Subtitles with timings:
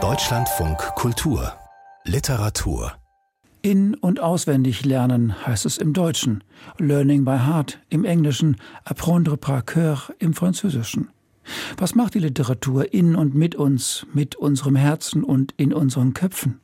[0.00, 1.52] Deutschlandfunk Kultur
[2.04, 2.92] Literatur
[3.62, 6.44] in- und auswendig lernen heißt es im Deutschen,
[6.78, 11.08] Learning by Heart im Englischen, Apprendre par cœur im Französischen.
[11.76, 16.60] Was macht die Literatur in und mit uns, mit unserem Herzen und in unseren Köpfen?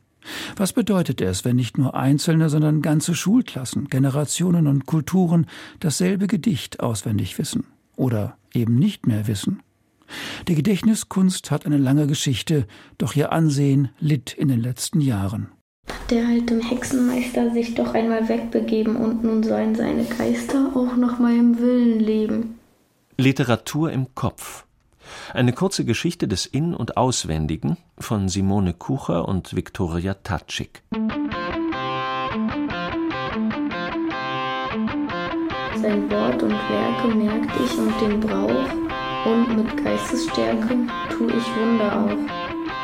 [0.55, 5.47] Was bedeutet es, wenn nicht nur Einzelne, sondern ganze Schulklassen, Generationen und Kulturen
[5.81, 7.65] dasselbe Gedicht auswendig wissen
[7.97, 9.61] oder eben nicht mehr wissen?
[10.47, 12.67] Die Gedächtniskunst hat eine lange Geschichte,
[12.97, 15.49] doch ihr Ansehen litt in den letzten Jahren.
[16.09, 21.59] Der alte Hexenmeister sich doch einmal wegbegeben und nun sollen seine Geister auch nach meinem
[21.59, 22.59] Willen leben.
[23.17, 24.65] Literatur im Kopf.
[25.33, 30.83] Eine kurze Geschichte des In- und Auswendigen von Simone Kucher und Viktoria Tatschik.
[35.81, 38.84] Sein Wort und Werke merkt ich und den Brauch,
[39.25, 42.17] und mit Geistesstärke tu ich Wunder auch.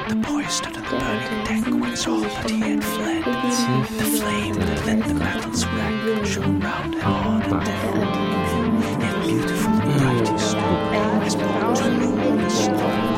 [0.09, 3.23] The boy stood on the burning deck when saw that he had fled.
[3.23, 9.23] The flame that lit the metal's wreck shone round him hard and dead.
[9.23, 13.11] Beautiful and bright he stood, as born to rule the storm.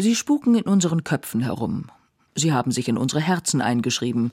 [0.00, 1.90] Sie spuken in unseren Köpfen herum.
[2.38, 4.32] Sie haben sich in unsere Herzen eingeschrieben.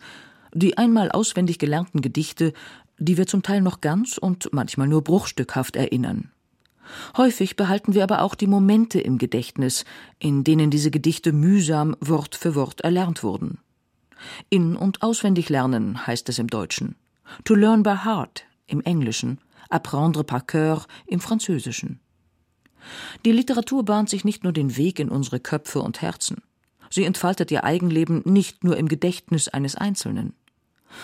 [0.53, 2.53] Die einmal auswendig gelernten Gedichte
[2.98, 6.31] die wir zum Teil noch ganz und manchmal nur bruchstückhaft erinnern.
[7.17, 9.86] Häufig behalten wir aber auch die Momente im Gedächtnis,
[10.20, 13.58] in denen diese Gedichte mühsam Wort für Wort erlernt wurden.
[14.50, 16.95] In- und auswendig lernen heißt es im Deutschen.
[17.44, 19.39] To learn by heart im Englischen,
[19.70, 22.00] apprendre par cœur im Französischen.
[23.26, 26.44] Die Literatur bahnt sich nicht nur den Weg in unsere Köpfe und Herzen.
[26.89, 30.33] Sie entfaltet ihr Eigenleben nicht nur im Gedächtnis eines Einzelnen.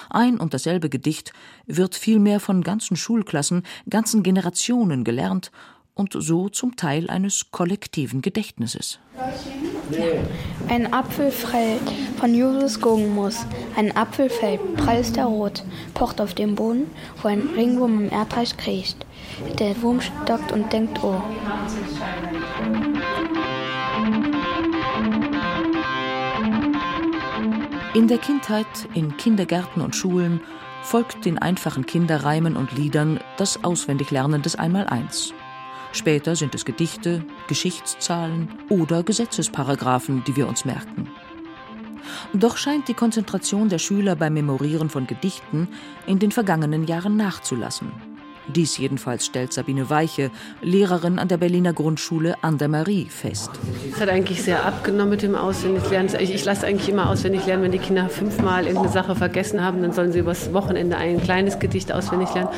[0.09, 1.33] Ein und dasselbe Gedicht
[1.65, 5.51] wird vielmehr von ganzen Schulklassen, ganzen Generationen gelernt
[5.93, 8.99] und so zum Teil eines kollektiven Gedächtnisses.
[10.69, 11.81] Ein Apfel fällt
[12.17, 13.45] von Julius Goggenmus.
[13.75, 15.63] Ein Apfel fällt, prall ist er rot,
[15.93, 16.89] pocht auf dem Boden,
[17.21, 19.05] wo ein Ringwurm im Erdreich kriecht.
[19.59, 21.21] Der Wurm stockt und denkt, oh.
[27.93, 30.39] In der Kindheit, in Kindergärten und Schulen
[30.81, 35.33] folgt den einfachen Kinderreimen und Liedern das Auswendiglernen des Einmaleins.
[35.91, 41.09] Später sind es Gedichte, Geschichtszahlen oder Gesetzesparagraphen, die wir uns merken.
[42.33, 45.67] Doch scheint die Konzentration der Schüler beim Memorieren von Gedichten
[46.07, 48.10] in den vergangenen Jahren nachzulassen.
[48.47, 50.31] Dies jedenfalls stellt Sabine Weiche,
[50.61, 53.51] Lehrerin an der Berliner Grundschule an der Marie, fest.
[53.91, 56.13] Es hat eigentlich sehr abgenommen mit dem Auswendiglernen.
[56.19, 59.81] Ich, ich lasse eigentlich immer auswendig lernen, wenn die Kinder fünfmal irgendeine Sache vergessen haben,
[59.81, 62.49] dann sollen sie übers Wochenende ein kleines Gedicht auswendig lernen.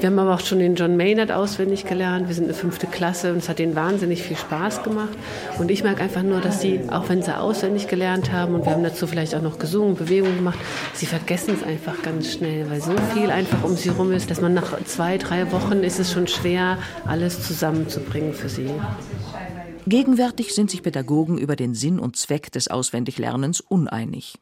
[0.00, 2.28] Wir haben aber auch schon den John Maynard auswendig gelernt.
[2.28, 5.18] Wir sind eine fünfte Klasse und es hat ihnen wahnsinnig viel Spaß gemacht.
[5.58, 8.72] Und ich merke einfach nur, dass sie, auch wenn sie auswendig gelernt haben und wir
[8.72, 10.58] haben dazu vielleicht auch noch gesungen, Bewegungen gemacht,
[10.94, 14.40] sie vergessen es einfach ganz schnell, weil so viel einfach um sie rum ist, dass
[14.40, 18.70] man nach zwei, drei Wochen ist es schon schwer, alles zusammenzubringen für sie.
[19.86, 24.38] Gegenwärtig sind sich Pädagogen über den Sinn und Zweck des Auswendiglernens uneinig.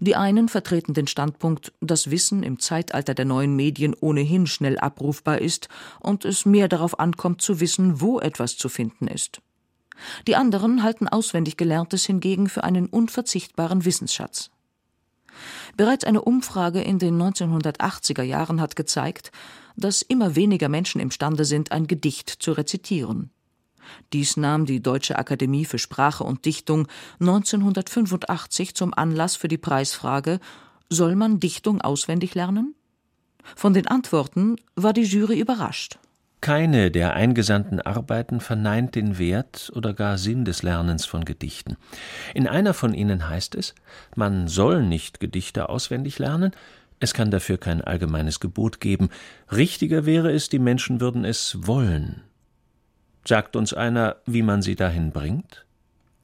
[0.00, 5.38] Die einen vertreten den Standpunkt, dass Wissen im Zeitalter der neuen Medien ohnehin schnell abrufbar
[5.40, 5.68] ist
[6.00, 9.40] und es mehr darauf ankommt zu wissen, wo etwas zu finden ist.
[10.26, 14.50] Die anderen halten auswendig Gelerntes hingegen für einen unverzichtbaren Wissensschatz.
[15.76, 19.32] Bereits eine Umfrage in den 1980er Jahren hat gezeigt,
[19.76, 23.30] dass immer weniger Menschen imstande sind, ein Gedicht zu rezitieren.
[24.12, 26.86] Dies nahm die Deutsche Akademie für Sprache und Dichtung
[27.20, 30.40] 1985 zum Anlass für die Preisfrage
[30.88, 32.74] Soll man Dichtung auswendig lernen?
[33.56, 35.98] Von den Antworten war die Jury überrascht.
[36.42, 41.76] Keine der eingesandten Arbeiten verneint den Wert oder gar Sinn des Lernens von Gedichten.
[42.34, 43.76] In einer von ihnen heißt es,
[44.16, 46.50] man soll nicht Gedichte auswendig lernen,
[47.02, 49.10] es kann dafür kein allgemeines Gebot geben.
[49.50, 52.22] Richtiger wäre es, die Menschen würden es wollen.
[53.26, 55.66] Sagt uns einer, wie man sie dahin bringt?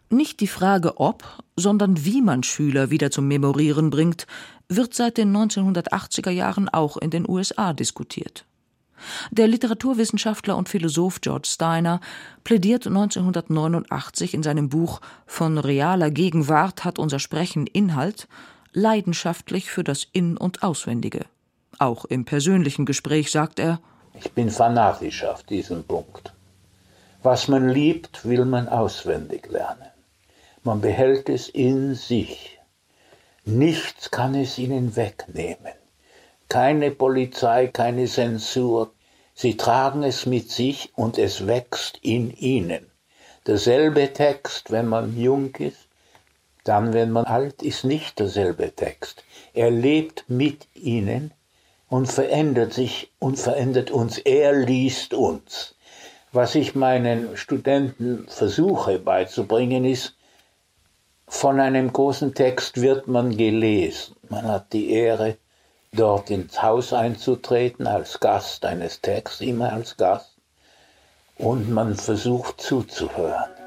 [0.09, 4.29] Nicht die Frage ob, sondern wie man Schüler wieder zum Memorieren bringt,
[4.69, 8.45] wird seit den 1980er Jahren auch in den USA diskutiert.
[9.33, 12.01] Der Literaturwissenschaftler und Philosoph George Steiner
[12.45, 18.29] plädiert 1989 in seinem Buch Von realer Gegenwart hat unser Sprechen Inhalt
[18.73, 21.25] leidenschaftlich für das In- und Auswendige.
[21.79, 23.81] Auch im persönlichen Gespräch sagt er
[24.15, 26.33] Ich bin fanatisch auf diesen Punkt.
[27.23, 29.89] Was man liebt, will man auswendig lernen.
[30.63, 32.59] Man behält es in sich.
[33.45, 35.73] Nichts kann es ihnen wegnehmen.
[36.49, 38.93] keine Polizei, keine Zensur.
[39.35, 42.91] Sie tragen es mit sich und es wächst in ihnen.
[43.47, 45.88] Derselbe Text, wenn man jung ist,
[46.69, 49.25] dann, wenn man alt ist, nicht derselbe Text.
[49.55, 51.33] Er lebt mit ihnen
[51.89, 54.19] und verändert sich und verändert uns.
[54.19, 55.75] Er liest uns.
[56.33, 60.15] Was ich meinen Studenten versuche beizubringen, ist,
[61.27, 64.17] von einem großen Text wird man gelesen.
[64.29, 65.37] Man hat die Ehre,
[65.93, 70.37] dort ins Haus einzutreten als Gast eines Texts, immer als Gast.
[71.37, 73.58] Und man versucht zuzuhören.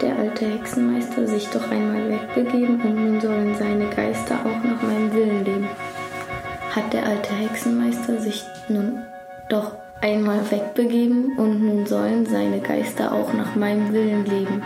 [0.00, 5.12] Der alte Hexenmeister sich doch einmal wegbegeben und nun sollen seine Geister auch nach meinem
[5.14, 5.68] Willen leben?
[6.74, 8.98] Hat der alte Hexenmeister sich nun
[9.48, 14.62] doch einmal wegbegeben und nun sollen seine Geister auch nach meinem Willen leben?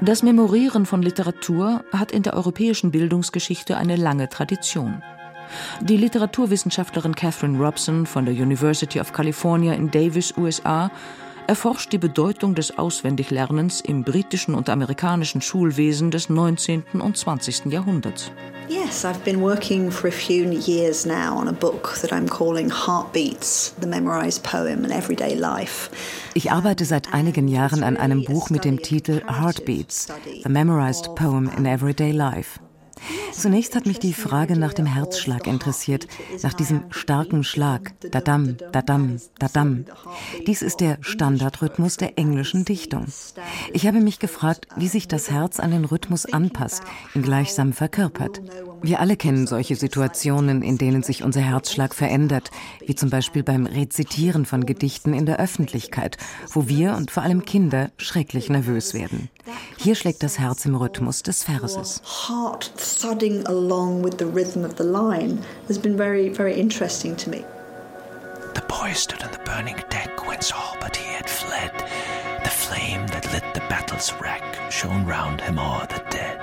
[0.00, 5.02] Das Memorieren von Literatur hat in der europäischen Bildungsgeschichte eine lange Tradition.
[5.82, 10.90] Die Literaturwissenschaftlerin Catherine Robson von der University of California in Davis, USA,
[11.46, 16.84] erforscht die Bedeutung des Auswendiglernens im britischen und amerikanischen Schulwesen des 19.
[17.00, 17.66] und 20.
[17.66, 18.30] Jahrhunderts.
[18.68, 22.70] Yes, I've been working for a few years now on a book that I'm calling
[22.70, 25.90] Heartbeats, the memorized poem in everyday life.
[26.32, 30.08] Ich arbeite seit einigen Jahren an einem Buch mit dem Titel Heartbeats,
[30.42, 32.58] the memorized poem in everyday life.
[33.32, 36.06] Zunächst hat mich die Frage nach dem Herzschlag interessiert,
[36.42, 39.84] nach diesem starken Schlag, dadam, dadam, dadam.
[40.46, 43.06] Dies ist der Standardrhythmus der englischen Dichtung.
[43.72, 46.82] Ich habe mich gefragt, wie sich das Herz an den Rhythmus anpasst,
[47.14, 48.40] ihn gleichsam verkörpert.
[48.84, 52.50] Wir alle kennen solche Situationen, in denen sich unser Herzschlag verändert,
[52.84, 56.18] wie zum Beispiel beim Rezitieren von Gedichten in der Öffentlichkeit,
[56.52, 59.30] wo wir und vor allem Kinder schrecklich nervös werden.
[59.78, 62.02] Hier schlägt das Herz im Rhythmus des Verses.
[63.00, 67.42] thudding along with the rhythm of the line has been very, very interesting to me.
[68.54, 71.72] The boy stood on the burning deck whence all but he had fled.
[72.44, 76.33] The flame that lit the battle's wreck shone round him o'er the dead.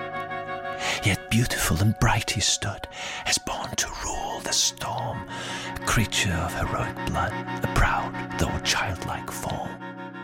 [1.04, 2.88] Yet beautiful and bright he stood,
[3.26, 5.18] as born to rule the storm,
[5.76, 7.34] a creature of heroic blood,
[7.64, 9.70] a proud though childlike form.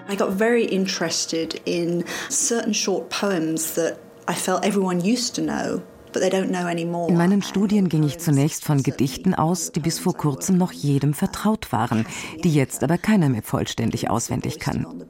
[0.07, 3.97] I got very interested in certain short poems that
[4.27, 5.81] I felt everyone used to know
[6.15, 11.13] in meinen Studien ging ich zunächst von Gedichten aus, die bis vor kurzem noch jedem
[11.13, 12.05] vertraut waren,
[12.43, 15.03] die jetzt aber keiner mehr vollständig auswendig kann.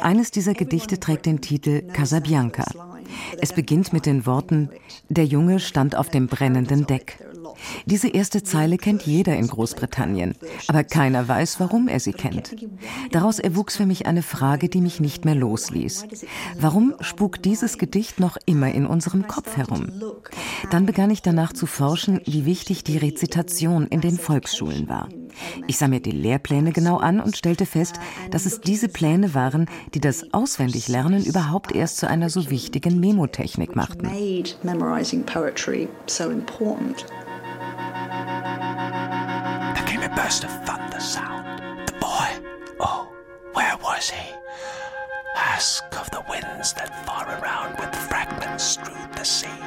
[0.00, 2.64] Eines dieser Gedichte trägt den Titel Casabianca.
[3.40, 4.70] Es beginnt mit den Worten
[5.08, 7.18] Der Junge stand auf dem brennenden Deck.
[7.86, 10.34] Diese erste Zeile kennt jeder in Großbritannien,
[10.68, 12.54] aber keiner weiß, warum er sie kennt.
[13.10, 16.06] Daraus erwuchs für mich eine Frage, die mich nicht mehr losließ.
[16.58, 19.86] Warum spukt dieses Gedicht noch immer in unserem Kopf herum?
[20.70, 25.08] Dann begann ich danach zu forschen, wie wichtig die Rezitation in den Volksschulen war.
[25.66, 27.96] Ich sah mir die Lehrpläne genau an und stellte fest,
[28.30, 33.74] dass es diese Pläne waren, die das Auswendiglernen überhaupt erst zu einer so wichtigen Memotechnik
[33.76, 34.08] machten.
[40.24, 41.86] Burst of thunder sound.
[41.86, 42.28] The boy,
[42.80, 43.12] oh,
[43.52, 44.34] where was he?
[45.36, 49.60] Ask of the winds that far around with fragments strewed the sea,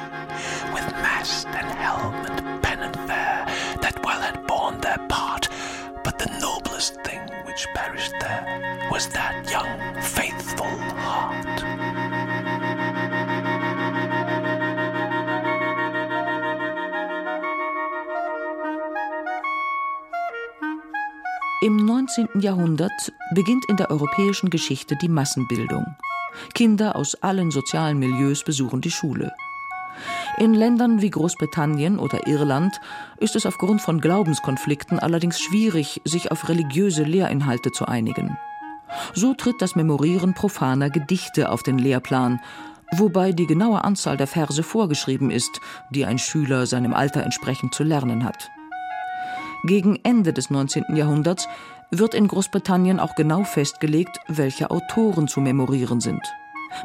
[0.74, 3.44] with mast and helm and pennon fair
[3.82, 5.48] that well had borne their part.
[6.02, 12.17] But the noblest thing which perished there was that young, faithful heart.
[21.68, 22.40] Im 19.
[22.40, 25.84] Jahrhundert beginnt in der europäischen Geschichte die Massenbildung.
[26.54, 29.34] Kinder aus allen sozialen Milieus besuchen die Schule.
[30.38, 32.80] In Ländern wie Großbritannien oder Irland
[33.18, 38.38] ist es aufgrund von Glaubenskonflikten allerdings schwierig, sich auf religiöse Lehrinhalte zu einigen.
[39.12, 42.40] So tritt das Memorieren profaner Gedichte auf den Lehrplan,
[42.92, 45.60] wobei die genaue Anzahl der Verse vorgeschrieben ist,
[45.90, 48.50] die ein Schüler seinem Alter entsprechend zu lernen hat.
[49.64, 50.84] Gegen Ende des 19.
[50.94, 51.48] Jahrhunderts
[51.90, 56.22] wird in Großbritannien auch genau festgelegt, welche Autoren zu memorieren sind.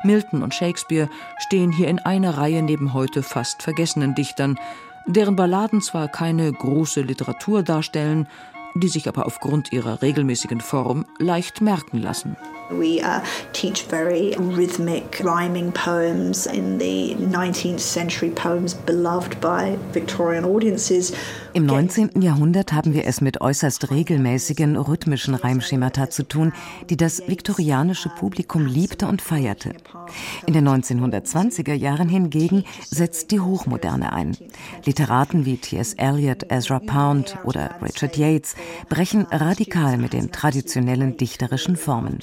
[0.03, 4.57] Milton und Shakespeare stehen hier in einer Reihe neben heute fast vergessenen Dichtern,
[5.05, 8.27] deren Balladen zwar keine große Literatur darstellen,
[8.75, 12.37] die sich aber aufgrund ihrer regelmäßigen Form leicht merken lassen.
[12.79, 13.21] We uh,
[13.53, 21.13] teach very rhythmic, rhyming poems in the 19th century poems beloved by Victorian audiences.
[21.53, 22.21] Im 19.
[22.21, 26.51] Jahrhundert haben wir es mit äußerst regelmäßigen, rhythmischen Reimschemata zu tun,
[26.89, 29.73] die das viktorianische Publikum liebte und feierte.
[30.47, 34.35] In den 1920er Jahren hingegen setzt die Hochmoderne ein.
[34.85, 35.93] Literaten wie T.S.
[35.93, 38.55] Eliot, Ezra Pound oder Richard Yates
[38.89, 42.19] brechen radikal mit den traditionellen dichterischen Formen.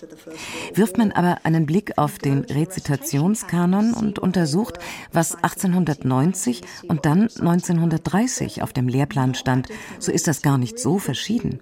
[0.74, 4.78] Wirft man aber einen Blick auf den Rezitationskanon und untersucht,
[5.12, 9.68] was 1890 und dann 1930 auf dem Lehrplan stand,
[9.98, 11.60] so ist das gar nicht so verschieden.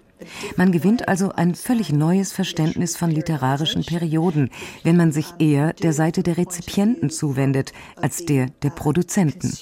[0.56, 4.50] Man gewinnt also ein völlig neues Verständnis von literarischen Perioden,
[4.82, 9.52] wenn man sich eher der Seite der Rezipienten zuwendet als der der Produzenten.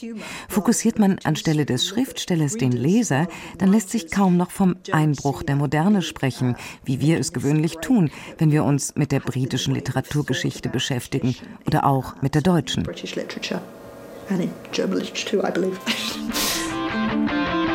[0.49, 5.57] Fokussiert man anstelle des Schriftstellers den Leser, dann lässt sich kaum noch vom Einbruch der
[5.57, 11.35] Moderne sprechen, wie wir es gewöhnlich tun, wenn wir uns mit der britischen Literaturgeschichte beschäftigen
[11.67, 12.87] oder auch mit der deutschen.
[14.29, 15.79] And in German literature too, I believe.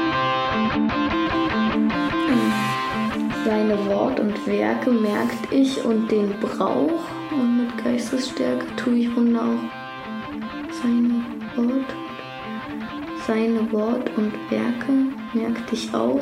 [3.52, 9.42] Seine Wort und Werke merkt ich und den Brauch und mit Geistesstärke tue ich Wunder
[9.42, 10.72] auch.
[10.82, 11.26] Seine
[11.58, 11.86] Wort,
[13.28, 14.94] seine Wort und Werke
[15.34, 16.22] merkt ich auch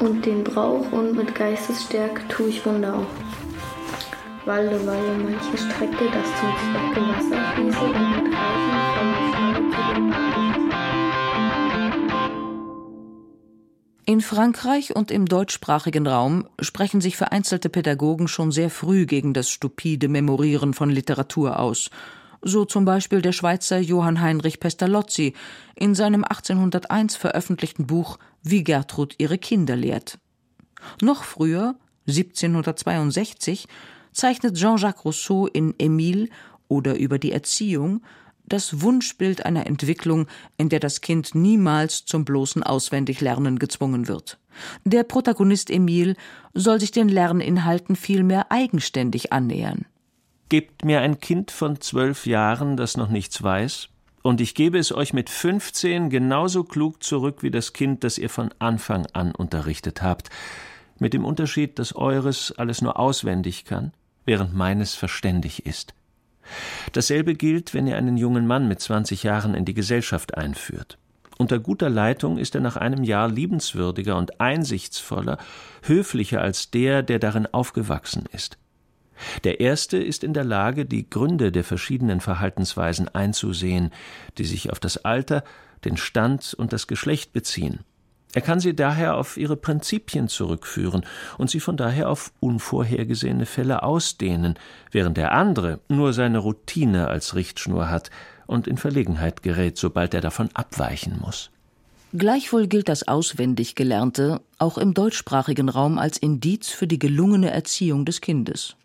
[0.00, 4.46] und den Brauch und mit Geistesstärke tue ich Wunder auch.
[4.46, 9.94] Walde, Walde, manche Strecke, das zum Zwecke Wasser fließe und mit Reifen vom Fall zu
[9.94, 10.47] dem
[14.08, 19.50] In Frankreich und im deutschsprachigen Raum sprechen sich vereinzelte Pädagogen schon sehr früh gegen das
[19.50, 21.90] stupide Memorieren von Literatur aus.
[22.40, 25.34] So zum Beispiel der Schweizer Johann Heinrich Pestalozzi
[25.74, 30.18] in seinem 1801 veröffentlichten Buch Wie Gertrud ihre Kinder lehrt.
[31.02, 31.74] Noch früher,
[32.06, 33.68] 1762,
[34.12, 36.30] zeichnet Jean-Jacques Rousseau in Emile
[36.66, 38.00] oder über die Erziehung
[38.48, 40.26] das Wunschbild einer Entwicklung,
[40.56, 44.38] in der das Kind niemals zum bloßen Auswendiglernen gezwungen wird.
[44.84, 46.16] Der Protagonist Emil
[46.54, 49.86] soll sich den Lerninhalten vielmehr eigenständig annähern.
[50.48, 53.88] Gebt mir ein Kind von zwölf Jahren, das noch nichts weiß,
[54.22, 58.30] und ich gebe es euch mit fünfzehn genauso klug zurück wie das Kind, das ihr
[58.30, 60.30] von Anfang an unterrichtet habt,
[60.98, 63.92] mit dem Unterschied, dass eures alles nur auswendig kann,
[64.24, 65.94] während meines verständig ist.
[66.92, 70.98] Dasselbe gilt, wenn ihr einen jungen Mann mit 20 Jahren in die Gesellschaft einführt.
[71.38, 75.38] Unter guter Leitung ist er nach einem Jahr liebenswürdiger und einsichtsvoller,
[75.82, 78.58] höflicher als der, der darin aufgewachsen ist.
[79.44, 83.90] Der erste ist in der Lage, die Gründe der verschiedenen Verhaltensweisen einzusehen,
[84.36, 85.44] die sich auf das Alter,
[85.84, 87.80] den Stand und das Geschlecht beziehen.
[88.38, 91.04] Er kann sie daher auf ihre Prinzipien zurückführen
[91.38, 94.54] und sie von daher auf unvorhergesehene Fälle ausdehnen,
[94.92, 98.12] während der andere nur seine Routine als Richtschnur hat
[98.46, 101.50] und in Verlegenheit gerät, sobald er davon abweichen muss.
[102.16, 108.04] Gleichwohl gilt das auswendig Gelernte auch im deutschsprachigen Raum als Indiz für die gelungene Erziehung
[108.04, 108.76] des Kindes.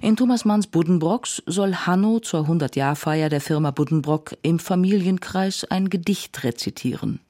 [0.00, 6.42] In Thomas Manns Buddenbrocks soll Hanno zur 100-Jahr-Feier der Firma Buddenbrock im Familienkreis ein Gedicht
[6.42, 7.20] rezitieren.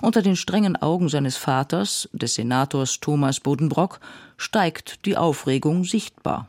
[0.00, 4.00] Unter den strengen Augen seines Vaters, des Senators Thomas Bodenbrock,
[4.36, 6.48] steigt die Aufregung sichtbar.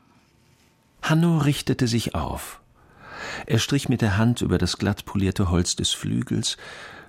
[1.02, 2.60] Hanno richtete sich auf.
[3.46, 6.58] Er strich mit der Hand über das glatt polierte Holz des Flügels,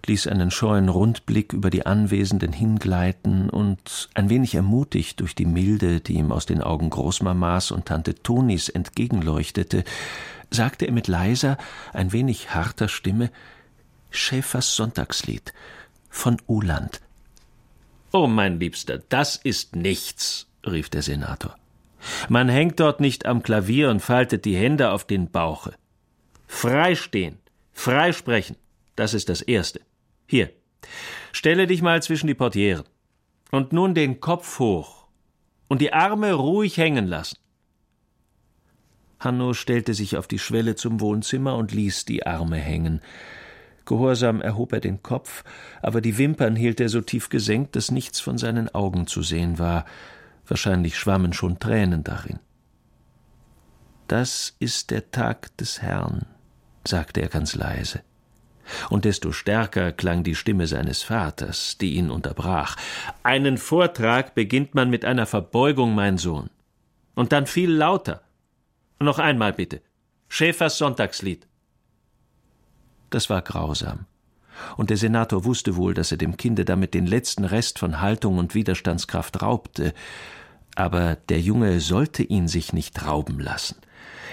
[0.07, 6.01] ließ einen scheuen Rundblick über die Anwesenden hingleiten und, ein wenig ermutigt durch die Milde,
[6.01, 9.85] die ihm aus den Augen Großmamas und Tante Tonis entgegenleuchtete,
[10.51, 11.59] sagte er mit leiser,
[11.93, 13.31] ein wenig harter Stimme
[14.11, 15.53] Schäfers Sonntagslied
[16.11, 17.01] von Uland.
[18.13, 21.57] Oh, mein Liebster, das ist nichts, rief der Senator.
[22.29, 25.75] Man hängt dort nicht am Klavier und faltet die Hände auf den Bauche.
[26.47, 27.39] Frei stehen,
[27.73, 28.57] frei sprechen,
[28.97, 29.81] das ist das Erste.
[30.27, 30.51] Hier,
[31.33, 32.85] stelle dich mal zwischen die Portieren.
[33.51, 35.07] Und nun den Kopf hoch
[35.69, 37.39] und die Arme ruhig hängen lassen.
[39.19, 43.01] Hanno stellte sich auf die Schwelle zum Wohnzimmer und ließ die Arme hängen.
[43.91, 45.43] Gehorsam erhob er den Kopf,
[45.83, 49.59] aber die Wimpern hielt er so tief gesenkt, dass nichts von seinen Augen zu sehen
[49.59, 49.85] war.
[50.47, 52.39] Wahrscheinlich schwammen schon Tränen darin.
[54.07, 56.27] Das ist der Tag des Herrn,
[56.87, 58.03] sagte er ganz leise.
[58.91, 62.77] Und desto stärker klang die Stimme seines Vaters, die ihn unterbrach.
[63.25, 66.49] Einen Vortrag beginnt man mit einer Verbeugung, mein Sohn.
[67.17, 68.23] Und dann viel lauter.
[69.01, 69.83] Noch einmal bitte.
[70.29, 71.50] Schäfers Sonntagslied.
[73.11, 74.07] Das war grausam.
[74.77, 78.39] Und der Senator wusste wohl, dass er dem Kinde damit den letzten Rest von Haltung
[78.39, 79.95] und Widerstandskraft raubte.
[80.77, 83.77] Aber der Junge sollte ihn sich nicht rauben lassen.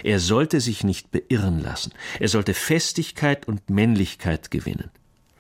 [0.03, 1.91] Er sollte sich nicht beirren lassen.
[2.19, 4.91] Er sollte Festigkeit und Männlichkeit gewinnen.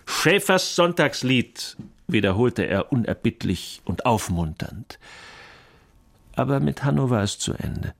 [0.05, 1.77] Schäfers Sonntagslied,
[2.07, 4.99] wiederholte er unerbittlich und aufmunternd.
[6.35, 7.93] Aber mit Hanno war es zu Ende.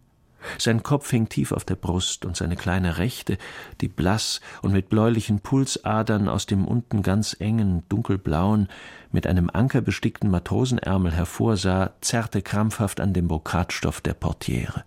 [0.57, 3.37] Sein Kopf hing tief auf der Brust und seine kleine Rechte,
[3.81, 8.67] die blass und mit bläulichen Pulsadern aus dem unten ganz engen, dunkelblauen,
[9.11, 14.83] mit einem Anker bestickten Matrosenärmel hervorsah, zerrte krampfhaft an dem Brokatstoff der Portiere.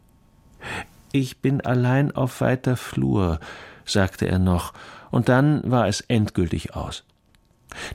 [1.12, 3.40] Ich bin allein auf weiter Flur,
[3.84, 4.72] sagte er noch,
[5.10, 7.04] und dann war es endgültig aus.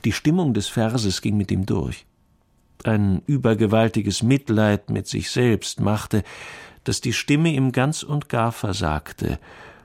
[0.04, 2.06] Die Stimmung des Verses ging mit ihm durch.
[2.84, 6.22] Ein übergewaltiges Mitleid mit sich selbst machte,
[6.88, 9.38] dass die Stimme ihm ganz und gar versagte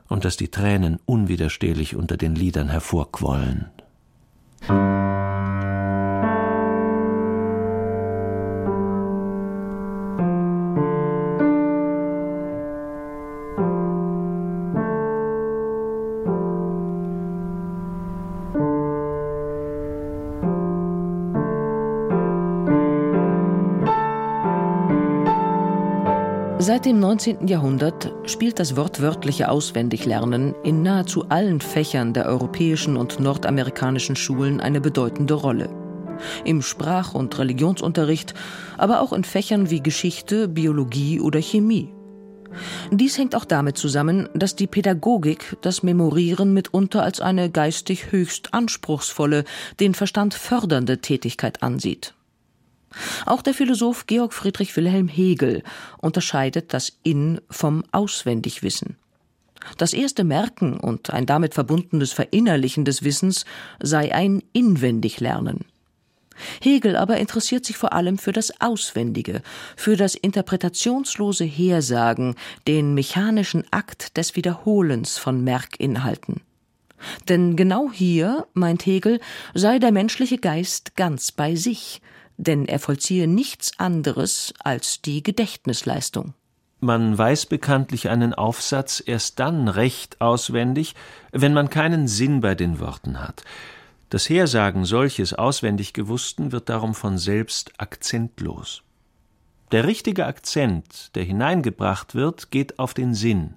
[0.08, 3.72] und dass die Tränen unwiderstehlich unter den Lidern hervorquollen.
[27.22, 27.48] 19.
[27.48, 34.82] Jahrhundert spielt das wortwörtliche Auswendiglernen in nahezu allen Fächern der europäischen und nordamerikanischen Schulen eine
[34.82, 35.70] bedeutende Rolle.
[36.46, 38.34] Im Sprach- und Religionsunterricht,
[38.76, 41.94] aber auch in Fächern wie Geschichte, Biologie oder Chemie.
[42.90, 48.52] Dies hängt auch damit zusammen, dass die Pädagogik das Memorieren mitunter als eine geistig höchst
[48.56, 49.44] anspruchsvolle,
[49.80, 52.16] den Verstand fördernde Tätigkeit ansieht.
[53.26, 55.64] Auch der Philosoph Georg Friedrich Wilhelm Hegel
[56.00, 58.98] unterscheidet das In vom Auswendigwissen.
[59.78, 63.46] Das erste Merken und ein damit verbundenes Verinnerlichen des Wissens
[63.80, 65.66] sei ein Inwendiglernen.
[66.62, 69.42] Hegel aber interessiert sich vor allem für das Auswendige,
[69.76, 72.36] für das interpretationslose Hersagen,
[72.68, 76.42] den mechanischen Akt des Wiederholens von Merkinhalten.
[77.30, 79.20] Denn genau hier, meint Hegel,
[79.54, 82.02] sei der menschliche Geist ganz bei sich,
[82.42, 86.34] denn er vollziehe nichts anderes als die Gedächtnisleistung.
[86.80, 90.96] Man weiß bekanntlich einen Aufsatz erst dann recht auswendig,
[91.32, 93.44] wenn man keinen Sinn bei den Worten hat.
[94.10, 98.82] Das Hersagen solches auswendig gewussten wird darum von selbst akzentlos.
[99.72, 103.54] Der richtige Akzent, der hineingebracht wird, geht auf den Sinn.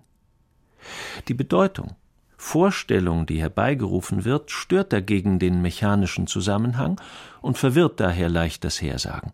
[1.28, 1.96] Die Bedeutung,
[2.44, 7.00] Vorstellung, die herbeigerufen wird, stört dagegen den mechanischen Zusammenhang
[7.40, 9.32] und verwirrt daher leicht das Hersagen.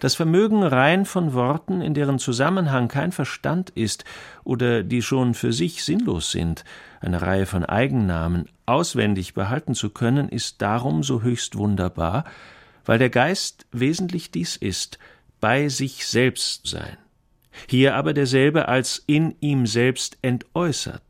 [0.00, 4.04] Das Vermögen rein von Worten, in deren Zusammenhang kein Verstand ist
[4.42, 6.64] oder die schon für sich sinnlos sind,
[7.00, 12.24] eine Reihe von Eigennamen auswendig behalten zu können, ist darum so höchst wunderbar,
[12.84, 14.98] weil der Geist wesentlich dies ist,
[15.40, 16.98] bei sich selbst sein.
[17.68, 21.02] Hier aber derselbe als in ihm selbst entäußert,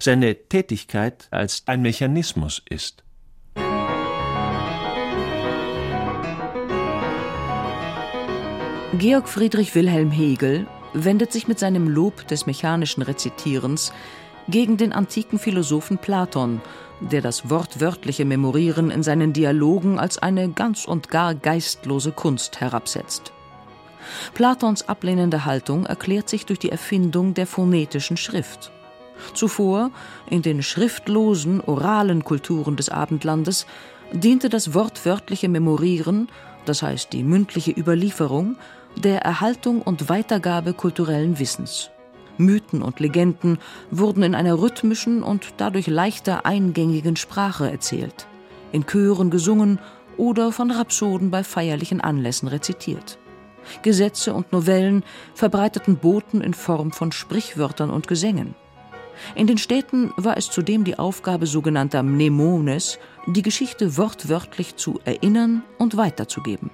[0.00, 3.02] seine Tätigkeit als ein Mechanismus ist.
[8.98, 13.92] Georg Friedrich Wilhelm Hegel wendet sich mit seinem Lob des mechanischen Rezitierens
[14.48, 16.62] gegen den antiken Philosophen Platon,
[17.00, 23.32] der das wortwörtliche Memorieren in seinen Dialogen als eine ganz und gar geistlose Kunst herabsetzt.
[24.34, 28.72] Platons ablehnende Haltung erklärt sich durch die Erfindung der phonetischen Schrift.
[29.34, 29.90] Zuvor,
[30.28, 33.66] in den schriftlosen, oralen Kulturen des Abendlandes,
[34.12, 36.28] diente das wortwörtliche Memorieren,
[36.64, 38.56] das heißt die mündliche Überlieferung,
[38.96, 41.90] der Erhaltung und Weitergabe kulturellen Wissens.
[42.38, 43.58] Mythen und Legenden
[43.90, 48.26] wurden in einer rhythmischen und dadurch leichter eingängigen Sprache erzählt,
[48.72, 49.78] in Chören gesungen
[50.16, 53.18] oder von Rhapsoden bei feierlichen Anlässen rezitiert.
[53.82, 55.02] Gesetze und Novellen
[55.34, 58.54] verbreiteten Boten in Form von Sprichwörtern und Gesängen.
[59.34, 65.62] In den Städten war es zudem die Aufgabe sogenannter Mnemones, die Geschichte wortwörtlich zu erinnern
[65.78, 66.70] und weiterzugeben.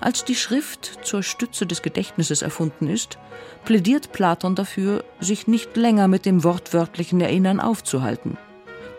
[0.00, 3.18] Als die Schrift zur Stütze des Gedächtnisses erfunden ist,
[3.64, 8.36] plädiert Platon dafür, sich nicht länger mit dem wortwörtlichen Erinnern aufzuhalten.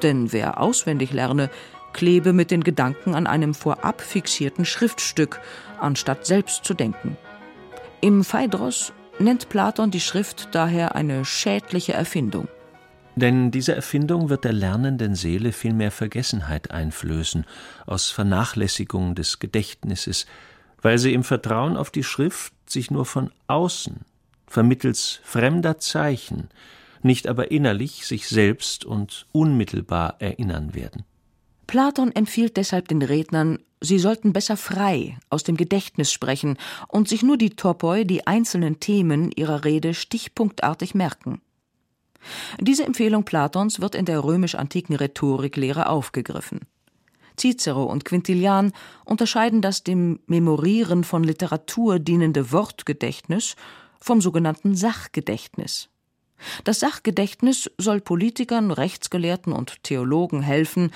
[0.04, 1.50] Denn wer auswendig lerne,
[1.94, 5.40] klebe mit den Gedanken an einem vorab fixierten Schriftstück,
[5.80, 7.18] anstatt selbst zu denken.
[8.02, 12.48] Im Phaedros nennt Platon die Schrift daher eine schädliche Erfindung.
[13.16, 17.46] Denn diese Erfindung wird der lernenden Seele vielmehr Vergessenheit einflößen,
[17.88, 20.28] aus Vernachlässigung des Gedächtnisses,
[20.84, 24.02] weil sie im Vertrauen auf die Schrift sich nur von außen,
[24.48, 26.50] vermittels fremder Zeichen,
[27.02, 31.04] nicht aber innerlich sich selbst und unmittelbar erinnern werden.
[31.68, 37.24] Platon empfiehlt deshalb den Rednern, sie sollten besser frei aus dem Gedächtnis sprechen und sich
[37.24, 41.42] nur die Topoi, die einzelnen Themen ihrer Rede stichpunktartig merken.
[42.60, 46.62] Diese Empfehlung Platons wird in der römisch-antiken Rhetoriklehre aufgegriffen.
[47.40, 48.74] Cicero und Quintilian
[49.06, 53.56] unterscheiden das dem Memorieren von Literatur dienende Wortgedächtnis
[54.00, 55.90] vom sogenannten Sachgedächtnis.
[56.64, 60.92] Das Sachgedächtnis soll Politikern, Rechtsgelehrten und Theologen helfen,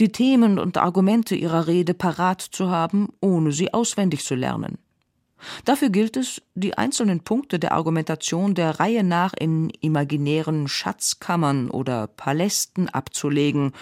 [0.00, 4.78] die Themen und Argumente ihrer Rede parat zu haben, ohne sie auswendig zu lernen.
[5.64, 12.06] Dafür gilt es, die einzelnen Punkte der Argumentation der Reihe nach in imaginären Schatzkammern oder
[12.06, 13.72] Palästen abzulegen,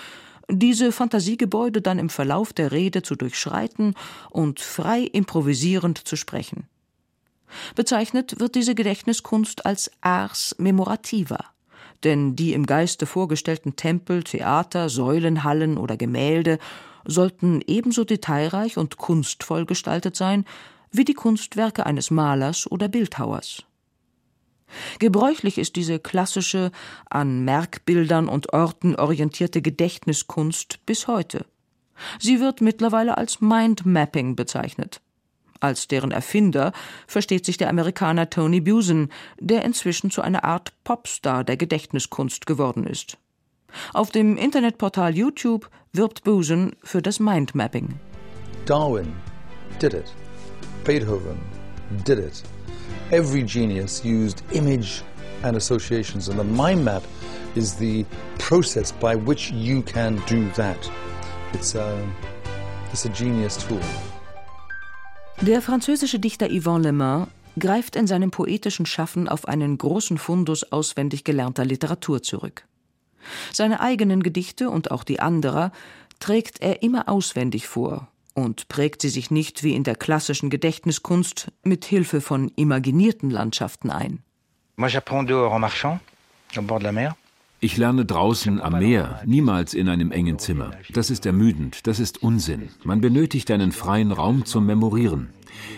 [0.49, 3.95] diese Fantasiegebäude dann im Verlauf der Rede zu durchschreiten
[4.31, 6.67] und frei improvisierend zu sprechen.
[7.75, 11.45] Bezeichnet wird diese Gedächtniskunst als ars memorativa,
[12.05, 16.59] denn die im Geiste vorgestellten Tempel, Theater, Säulenhallen oder Gemälde
[17.05, 20.45] sollten ebenso detailreich und kunstvoll gestaltet sein
[20.93, 23.65] wie die Kunstwerke eines Malers oder Bildhauers.
[24.99, 26.71] Gebräuchlich ist diese klassische,
[27.09, 31.45] an Merkbildern und Orten orientierte Gedächtniskunst bis heute.
[32.19, 35.01] Sie wird mittlerweile als Mindmapping bezeichnet.
[35.61, 36.73] Als deren Erfinder
[37.07, 42.87] versteht sich der Amerikaner Tony Busen, der inzwischen zu einer Art Popstar der Gedächtniskunst geworden
[42.87, 43.19] ist.
[43.93, 48.01] Auf dem Internetportal YouTube wirbt Busen für das Mindmapping.
[48.65, 49.13] Darwin
[49.81, 50.13] did it.
[50.85, 51.39] Beethoven
[52.05, 52.43] did it.
[53.11, 55.03] Every genius used image
[55.43, 57.03] and associations, and the mind map
[57.55, 58.05] is the
[58.39, 60.91] process by which you can do that.
[61.53, 62.09] It's a,
[62.93, 63.81] it's a genius tool.
[65.41, 67.27] Der französische Dichter Yvon Le Main
[67.59, 72.67] greift in seinem poetischen Schaffen auf einen großen Fundus auswendig gelernter Literatur zurück.
[73.51, 75.73] Seine eigenen Gedichte und auch die anderer
[76.19, 81.51] trägt er immer auswendig vor und prägt sie sich nicht wie in der klassischen Gedächtniskunst
[81.63, 84.23] mit Hilfe von imaginierten Landschaften ein.
[84.77, 86.01] Moi j'apprends dehors en marchant,
[86.57, 87.17] au bord de la mer.
[87.63, 90.71] Ich lerne draußen am Meer, niemals in einem engen Zimmer.
[90.95, 92.71] Das ist ermüdend, das ist Unsinn.
[92.85, 95.29] Man benötigt einen freien Raum zum Memorieren.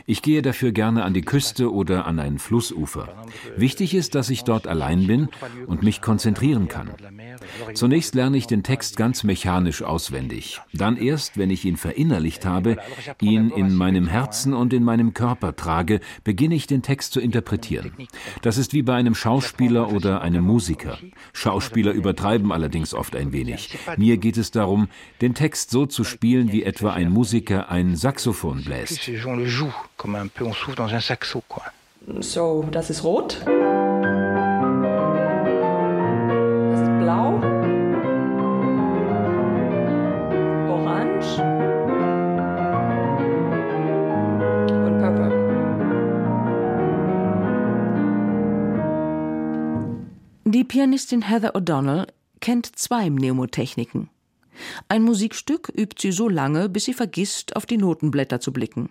[0.06, 3.08] Ich gehe dafür gerne an die Küste oder an ein Flussufer.
[3.56, 5.28] Wichtig ist, dass ich dort allein bin
[5.66, 6.90] und mich konzentrieren kann.
[7.74, 10.60] Zunächst lerne ich den Text ganz mechanisch auswendig.
[10.72, 12.76] Dann erst, wenn ich ihn verinnerlicht habe,
[13.20, 17.92] ihn in meinem Herzen und in meinem Körper trage, beginne ich den Text zu interpretieren.
[18.42, 20.98] Das ist wie bei einem Schauspieler oder einem Musiker.
[21.32, 23.78] Schauspieler übertreiben allerdings oft ein wenig.
[23.96, 24.88] Mir geht es darum,
[25.20, 29.02] den Text so zu spielen, wie etwa ein Musiker ein Saxophon bläst
[29.62, 31.64] joue, comme un peu on souffle dans un saxo, quoi.
[32.20, 33.40] So, das ist rot.
[33.44, 33.54] Das
[36.80, 37.40] ist blau.
[40.68, 41.40] Orange.
[44.86, 45.30] Und purple.
[50.44, 52.06] Die Pianistin Heather O'Donnell
[52.40, 54.10] kennt zwei Mnemotechniken.
[54.88, 58.90] Ein Musikstück übt sie so lange, bis sie vergisst, auf die Notenblätter zu blicken.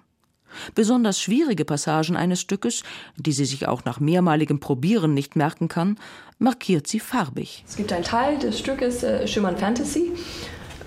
[0.76, 2.84] Besonders schwierige Passagen eines Stückes,
[3.18, 5.98] die sie sich auch nach mehrmaligem Probieren nicht merken kann,
[6.40, 7.64] markiert sie farbig.
[7.68, 10.12] Es gibt einen Teil des Stückes äh, Schumann Fantasy,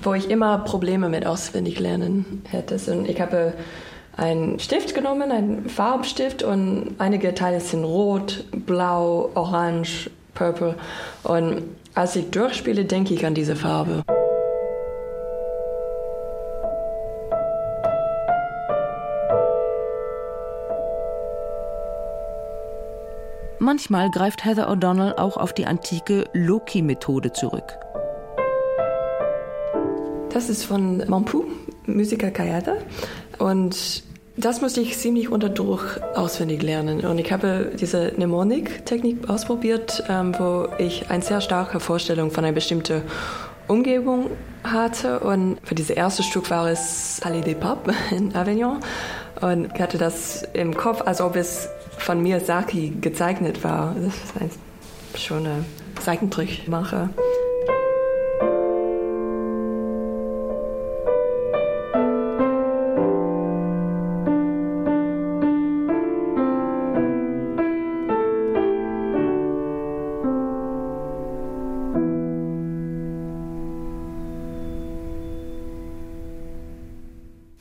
[0.02, 2.78] wo ich immer Probleme mit Auswendiglernen hätte.
[2.92, 3.54] Und ich habe
[4.16, 10.76] einen Stift genommen, einen Farbstift und einige Teile sind rot, blau, orange, purple.
[11.22, 11.62] Und
[11.94, 14.04] als ich durchspiele, denke ich an diese Farbe.
[23.64, 27.78] Manchmal greift Heather O'Donnell auch auf die antike Loki-Methode zurück.
[30.30, 31.44] Das ist von Mampu,
[31.86, 32.74] Musiker Kayada.
[33.38, 34.02] Und
[34.36, 37.06] das musste ich ziemlich unter Druck auswendig lernen.
[37.06, 42.52] Und ich habe diese Mnemonik-Technik ausprobiert, ähm, wo ich eine sehr starke Vorstellung von einer
[42.52, 43.00] bestimmten
[43.66, 44.26] Umgebung
[44.62, 45.20] hatte.
[45.20, 48.80] Und für dieses erste Stück war es Allée des Papes in Avignon.
[49.40, 53.94] Und ich hatte das im Kopf, als ob es von Miyazaki gezeichnet war.
[53.94, 54.50] Das ist ein
[55.16, 55.64] schöner
[56.00, 57.10] Zeichentrickmacher.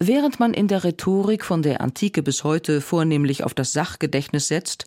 [0.06, 4.86] Während man in der Rhetorik von der Antike bis heute vornehmlich auf das Sachgedächtnis setzt,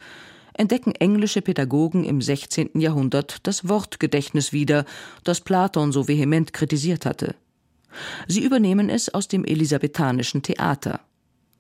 [0.52, 2.79] entdecken englische Pädagogen im 16.
[2.79, 4.85] Jahrhundert das Wortgedächtnis wieder,
[5.24, 7.35] das Platon so vehement kritisiert hatte.
[8.29, 11.00] Sie übernehmen es aus dem elisabethanischen Theater.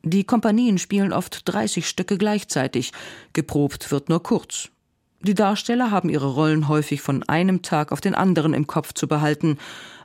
[0.02, 2.92] Die Kompanien spielen oft 30 Stücke gleichzeitig,
[3.32, 4.68] geprobt wird nur kurz.
[5.22, 9.08] Die Darsteller haben ihre Rollen häufig von einem Tag auf den anderen im Kopf zu
[9.08, 9.56] behalten,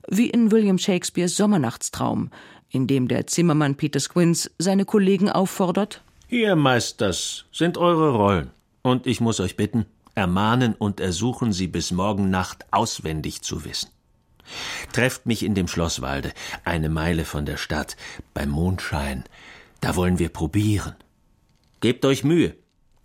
[0.07, 2.31] wie in William Shakespeares Sommernachtstraum,
[2.71, 8.51] in dem der Zimmermann Peter Squints seine Kollegen auffordert: Hier, Meisters, sind eure Rollen.
[8.81, 13.89] Und ich muss euch bitten, ermahnen und ersuchen Sie bis morgen Nacht auswendig zu wissen.
[14.91, 16.33] Trefft mich in dem Schlosswalde,
[16.65, 17.95] eine Meile von der Stadt,
[18.33, 19.23] beim Mondschein.
[19.81, 20.95] Da wollen wir probieren.
[21.79, 22.55] Gebt euch Mühe.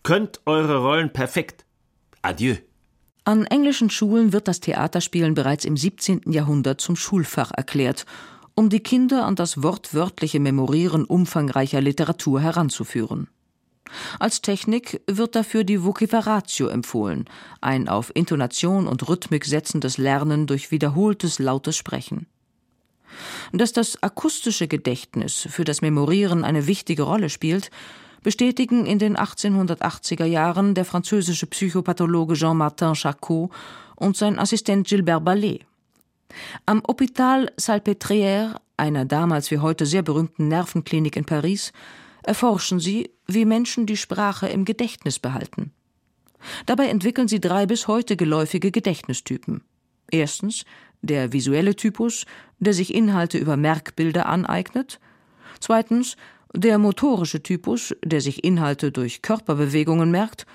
[0.03, 1.65] Könnt eure Rollen perfekt.
[2.23, 2.57] Adieu.
[3.25, 6.31] An englischen Schulen wird das Theaterspielen bereits im 17.
[6.31, 8.07] Jahrhundert zum Schulfach erklärt,
[8.57, 13.29] um die Kinder an das wortwörtliche Memorieren umfangreicher Literatur heranzuführen.
[14.19, 17.27] Als Technik wird dafür die Vociferatio empfohlen,
[17.61, 22.27] ein auf Intonation und Rhythmik setzendes Lernen durch wiederholtes lautes Sprechen.
[23.53, 27.71] Dass das akustische Gedächtnis für das Memorieren eine wichtige Rolle spielt,
[28.23, 33.51] bestätigen in den 1880er Jahren der französische Psychopathologe Jean-Martin Charcot
[33.95, 35.65] und sein Assistent Gilbert Ballet.
[36.67, 41.73] Am Hôpital Salpêtrière, einer damals wie heute sehr berühmten Nervenklinik in Paris,
[42.23, 45.73] erforschen sie, wie Menschen die Sprache im Gedächtnis behalten.
[46.67, 49.63] Dabei entwickeln sie drei bis heute geläufige Gedächtnistypen.
[50.11, 50.65] Erstens
[51.03, 52.27] der visuelle Typus,
[52.59, 55.01] der sich Inhalte über Merkbilder aneignet.
[55.61, 56.17] Zweitens
[56.55, 60.47] der motorische Typus, der sich Inhalte durch Körperbewegungen merkt.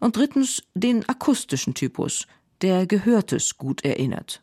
[0.00, 2.26] Und drittens den akustischen Typus,
[2.60, 4.41] der Gehörtes gut erinnert.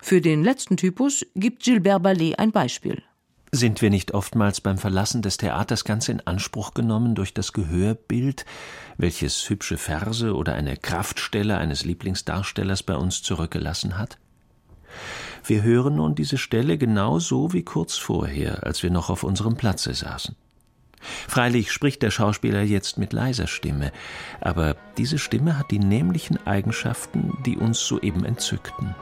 [0.00, 3.02] Für den letzten Typus gibt Gilbert Ballet ein Beispiel.
[3.52, 8.44] Sind wir nicht oftmals beim Verlassen des Theaters ganz in Anspruch genommen durch das Gehörbild,
[8.96, 14.18] welches hübsche Verse oder eine Kraftstelle eines Lieblingsdarstellers bei uns zurückgelassen hat?
[15.44, 19.56] Wir hören nun diese Stelle genau so wie kurz vorher, als wir noch auf unserem
[19.56, 20.36] Platze saßen.
[21.00, 23.90] Freilich spricht der Schauspieler jetzt mit leiser Stimme,
[24.40, 28.94] aber diese Stimme hat die nämlichen Eigenschaften, die uns soeben entzückten.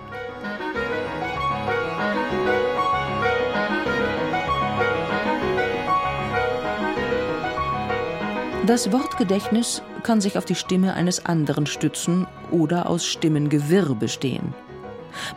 [8.69, 14.53] Das Wortgedächtnis kann sich auf die Stimme eines anderen stützen oder aus Stimmengewirr bestehen.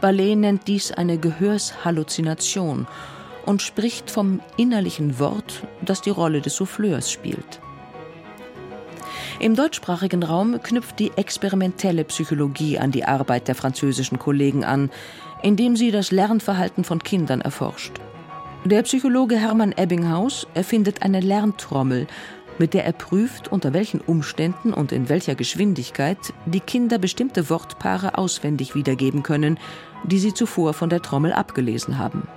[0.02, 2.88] Ballet nennt dies eine Gehörshalluzination
[3.46, 7.62] und spricht vom innerlichen Wort, das die Rolle des Souffleurs spielt.
[9.40, 14.92] Im deutschsprachigen Raum knüpft die experimentelle Psychologie an die Arbeit der französischen Kollegen an,
[15.42, 17.94] indem sie das Lernverhalten von Kindern erforscht.
[18.64, 22.06] Der Psychologe Hermann Ebbinghaus erfindet eine Lerntrommel,
[22.62, 28.18] mit der er prüft, unter welchen Umständen und in welcher Geschwindigkeit die Kinder bestimmte Wortpaare
[28.18, 29.60] auswendig wiedergeben können,
[30.06, 32.28] die sie zuvor von der Trommel abgelesen haben.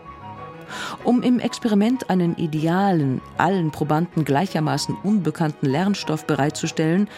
[1.04, 7.08] Um im Experiment einen idealen, allen Probanden gleichermaßen unbekannten Lernstoff bereitzustellen,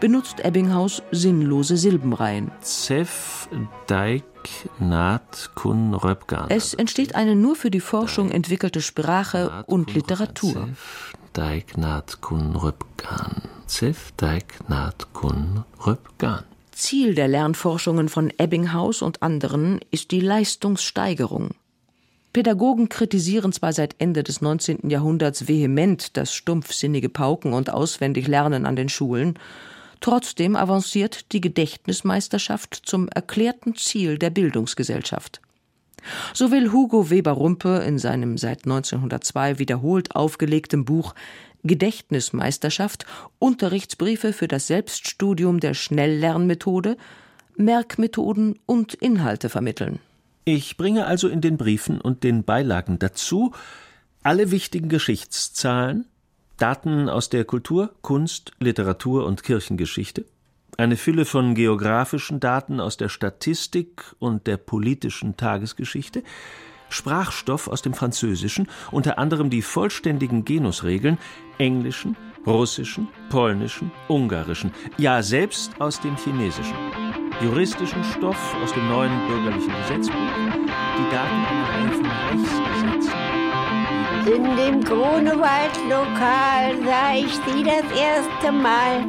[0.00, 2.50] benutzt Ebbinghaus sinnlose Silbenreihen.
[2.60, 3.48] Zef,
[3.86, 4.24] Deik,
[4.78, 6.46] Naht, Kun, Röpgan.
[6.48, 10.68] Es entsteht eine nur für die Forschung entwickelte Sprache und Literatur.
[11.36, 13.42] Deignat kun Röpgan.
[13.66, 16.44] Zif Deignat kun Röpgan.
[16.72, 21.50] Ziel der Lernforschungen von Ebbinghaus und anderen ist die Leistungssteigerung.
[22.32, 24.88] Pädagogen kritisieren zwar seit Ende des 19.
[24.88, 29.38] Jahrhunderts vehement das stumpfsinnige Pauken und Auswendiglernen an den Schulen,
[30.00, 35.42] trotzdem avanciert die Gedächtnismeisterschaft zum erklärten Ziel der Bildungsgesellschaft.
[36.34, 41.14] So will Hugo Weber-Rumpe in seinem seit 1902 wiederholt aufgelegten Buch
[41.62, 43.06] Gedächtnismeisterschaft
[43.38, 46.96] Unterrichtsbriefe für das Selbststudium der Schnelllernmethode
[47.56, 49.98] Merkmethoden und Inhalte vermitteln.
[50.44, 53.52] Ich bringe also in den Briefen und den Beilagen dazu
[54.22, 56.06] alle wichtigen Geschichtszahlen,
[56.56, 60.24] Daten aus der Kultur, Kunst, Literatur und Kirchengeschichte,
[60.76, 66.22] eine Fülle von geografischen Daten aus der Statistik und der politischen Tagesgeschichte,
[66.88, 71.18] Sprachstoff aus dem Französischen, unter anderem die vollständigen Genusregeln,
[71.58, 76.76] englischen, russischen, polnischen, ungarischen, ja selbst aus dem Chinesischen,
[77.42, 82.75] juristischen Stoff aus dem neuen bürgerlichen Gesetzbuch, die Daten einer Reihe von Rechtsgesetzen.
[84.26, 89.04] In dem Grunewald-Lokal sah ich sie das erste Mal.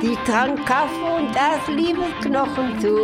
[0.00, 2.96] Die trank Kaffee und das Liebesknochen zu.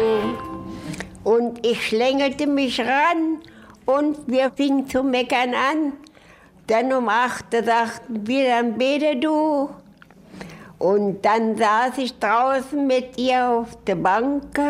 [1.25, 3.41] Und ich schlängelte mich ran
[3.87, 5.95] und wir fingen zu meckern an.
[6.69, 9.69] Dann um acht sagten wir, dann bete du.
[10.79, 14.61] Und dann saß ich draußen mit ihr auf der Bank.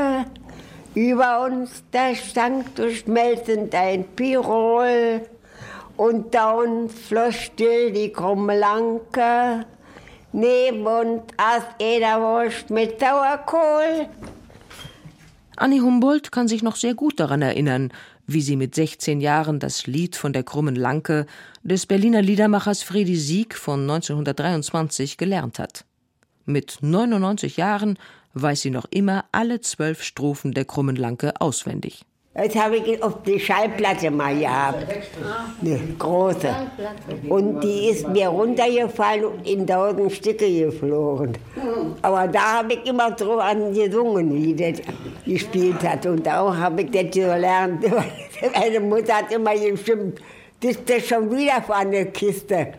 [0.94, 5.20] Über uns, da stank durchschmelzend ein Pirol.
[5.98, 9.66] Uns floss still die krumme Lanke.
[10.32, 14.08] Neben uns aß Ederwurst mit Sauerkohl.
[15.56, 17.92] Annie Humboldt kann sich noch sehr gut daran erinnern,
[18.28, 21.26] wie sie mit 16 Jahren das Lied von der krummen Lanke
[21.64, 25.84] des Berliner Liedermachers Friedi Sieg von 1923 gelernt hat.
[26.44, 27.98] Mit 99 Jahren
[28.34, 32.04] weiß sie noch immer alle zwölf Strophen der krummen Lanke auswendig.
[32.34, 34.86] Das habe ich auf die Schallplatte mal gehabt.
[35.60, 36.54] Eine große.
[37.28, 41.32] Und die ist mir runtergefallen und in tausend Stücke geflogen.
[42.02, 44.80] Aber da habe ich immer dran gesungen, wie das
[45.24, 46.06] gespielt hat.
[46.06, 47.84] Und auch habe ich das gelernt.
[48.54, 50.20] Meine Mutter hat immer gestimmt,
[50.60, 52.74] das ist schon wieder für eine Kiste.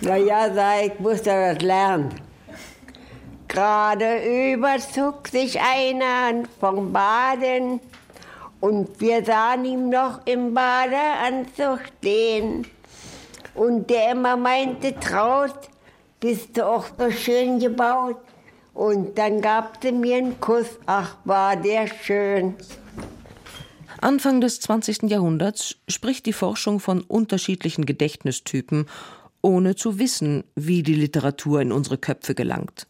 [0.00, 2.10] Na ja, sag ich, muss das lernen.
[3.48, 7.80] Gerade überzog sich einer vom Baden
[8.62, 12.64] und wir sahen ihn noch im Badeanzug stehen.
[13.56, 15.68] Und der immer meinte, traut,
[16.20, 18.18] bist du auch so schön gebaut.
[18.72, 22.54] Und dann gab sie mir einen Kuss, ach war der schön.
[24.00, 25.10] Anfang des 20.
[25.10, 28.86] Jahrhunderts spricht die Forschung von unterschiedlichen Gedächtnistypen,
[29.42, 32.86] ohne zu wissen, wie die Literatur in unsere Köpfe gelangt.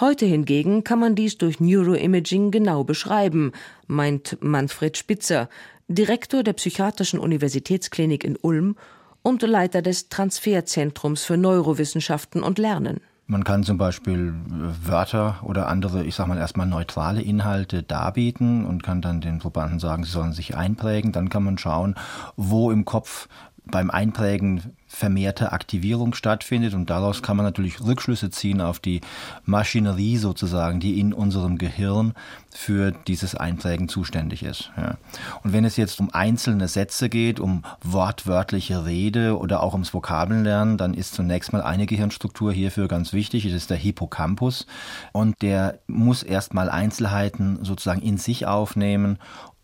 [0.00, 3.52] Heute hingegen kann man dies durch Neuroimaging genau beschreiben,
[3.86, 5.48] meint Manfred Spitzer,
[5.88, 8.76] Direktor der Psychiatrischen Universitätsklinik in Ulm
[9.22, 13.00] und Leiter des Transferzentrums für Neurowissenschaften und Lernen.
[13.30, 18.66] Man kann zum Beispiel äh, Wörter oder andere, ich sag mal erstmal neutrale Inhalte darbieten
[18.66, 21.12] und kann dann den Probanden sagen, sie sollen sich einprägen.
[21.12, 21.94] Dann kann man schauen,
[22.34, 23.28] wo im Kopf
[23.70, 29.00] beim Einprägen vermehrte Aktivierung stattfindet und daraus kann man natürlich Rückschlüsse ziehen auf die
[29.44, 32.14] Maschinerie sozusagen, die in unserem Gehirn
[32.52, 34.72] für dieses Einprägen zuständig ist.
[34.76, 34.96] Ja.
[35.44, 40.76] Und wenn es jetzt um einzelne Sätze geht, um wortwörtliche Rede oder auch ums Vokabellernen,
[40.76, 44.66] dann ist zunächst mal eine Gehirnstruktur hierfür ganz wichtig, das ist der Hippocampus
[45.12, 49.18] und der muss erstmal Einzelheiten sozusagen in sich aufnehmen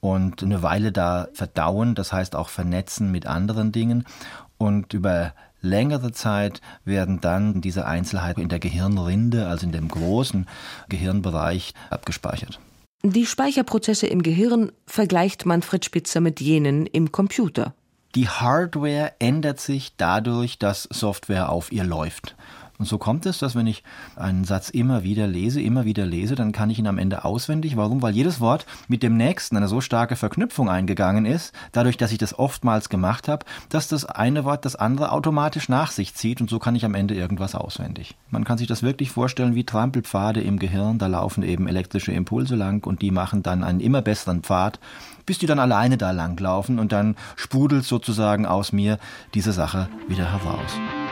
[0.07, 4.07] und eine Weile da verdauen, das heißt auch vernetzen mit anderen Dingen.
[4.57, 10.47] Und über längere Zeit werden dann diese Einzelheiten in der Gehirnrinde, also in dem großen
[10.89, 12.61] Gehirnbereich, abgespeichert.
[13.03, 17.75] Die Speicherprozesse im Gehirn vergleicht Manfred Spitzer mit jenen im Computer.
[18.15, 22.37] Die Hardware ändert sich dadurch, dass Software auf ihr läuft.
[22.79, 23.83] Und so kommt es, dass wenn ich
[24.17, 27.77] einen Satz immer wieder lese, immer wieder lese, dann kann ich ihn am Ende auswendig.
[27.77, 28.03] Warum?
[28.03, 32.19] Weil jedes Wort mit dem nächsten eine so starke Verknüpfung eingegangen ist, dadurch, dass ich
[32.19, 36.51] das oftmals gemacht habe, dass das eine Wort das andere automatisch nach sich zieht und
[36.51, 38.15] so kann ich am Ende irgendwas auswendig.
[38.31, 42.57] Man kann sich das wirklich vorstellen wie Trampelpfade im Gehirn, da laufen eben elektrische Impulse
[42.57, 44.79] lang und die machen dann einen immer besseren Pfad,
[45.25, 48.99] bis die dann alleine da langlaufen und dann sprudelt sozusagen aus mir
[49.35, 51.06] diese Sache wieder heraus.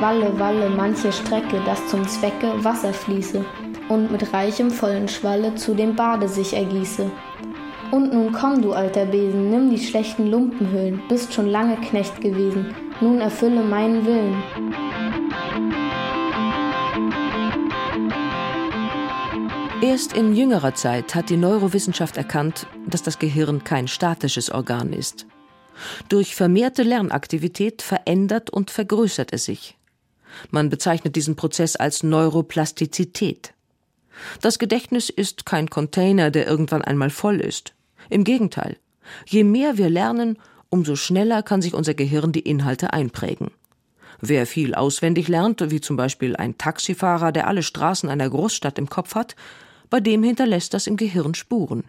[0.00, 3.44] Walle, walle, manche Strecke, dass zum Zwecke Wasser fließe
[3.88, 7.10] und mit reichem vollen Schwalle zu dem Bade sich ergieße.
[7.90, 12.74] Und nun komm, du alter Besen, nimm die schlechten Lumpenhüllen, bist schon lange Knecht gewesen,
[13.00, 14.42] nun erfülle meinen Willen.
[19.80, 25.26] Erst in jüngerer Zeit hat die Neurowissenschaft erkannt, dass das Gehirn kein statisches Organ ist.
[26.08, 29.76] Durch vermehrte Lernaktivität verändert und vergrößert es sich.
[30.50, 33.54] Man bezeichnet diesen Prozess als Neuroplastizität.
[34.40, 37.74] Das Gedächtnis ist kein Container, der irgendwann einmal voll ist.
[38.10, 38.76] Im Gegenteil.
[39.26, 40.38] Je mehr wir lernen,
[40.70, 43.50] umso schneller kann sich unser Gehirn die Inhalte einprägen.
[44.20, 48.88] Wer viel auswendig lernt, wie zum Beispiel ein Taxifahrer, der alle Straßen einer Großstadt im
[48.88, 49.36] Kopf hat,
[49.90, 51.84] bei dem hinterlässt das im Gehirn Spuren.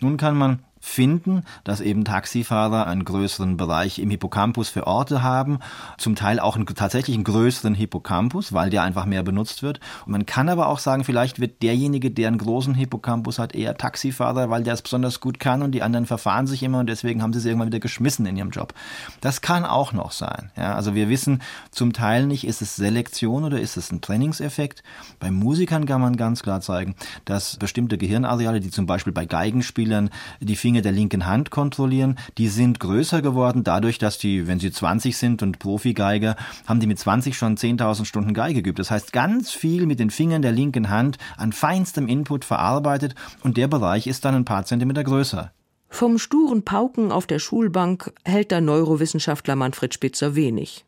[0.00, 5.60] Nun kann man finden, dass eben Taxifahrer einen größeren Bereich im Hippocampus für Orte haben,
[5.96, 9.78] zum Teil auch einen, tatsächlich einen größeren Hippocampus, weil der einfach mehr benutzt wird.
[10.04, 13.76] Und man kann aber auch sagen, vielleicht wird derjenige, der einen großen Hippocampus hat, eher
[13.76, 17.22] Taxifahrer, weil der es besonders gut kann und die anderen verfahren sich immer und deswegen
[17.22, 18.74] haben sie es irgendwann wieder geschmissen in ihrem Job.
[19.20, 20.50] Das kann auch noch sein.
[20.56, 24.82] Ja, also wir wissen zum Teil nicht, ist es Selektion oder ist es ein Trainingseffekt.
[25.20, 30.10] Bei Musikern kann man ganz klar zeigen, dass bestimmte Gehirnareale, die zum Beispiel bei Geigenspielern
[30.40, 34.58] die Finger Finger der linken Hand kontrollieren, die sind größer geworden dadurch, dass die, wenn
[34.58, 36.34] sie 20 sind und Profigeiger,
[36.66, 38.78] haben die mit 20 schon 10.000 Stunden Geige geübt.
[38.78, 43.58] Das heißt, ganz viel mit den Fingern der linken Hand an feinstem Input verarbeitet und
[43.58, 45.52] der Bereich ist dann ein paar Zentimeter größer.
[45.90, 50.86] Vom sturen Pauken auf der Schulbank hält der Neurowissenschaftler Manfred Spitzer wenig.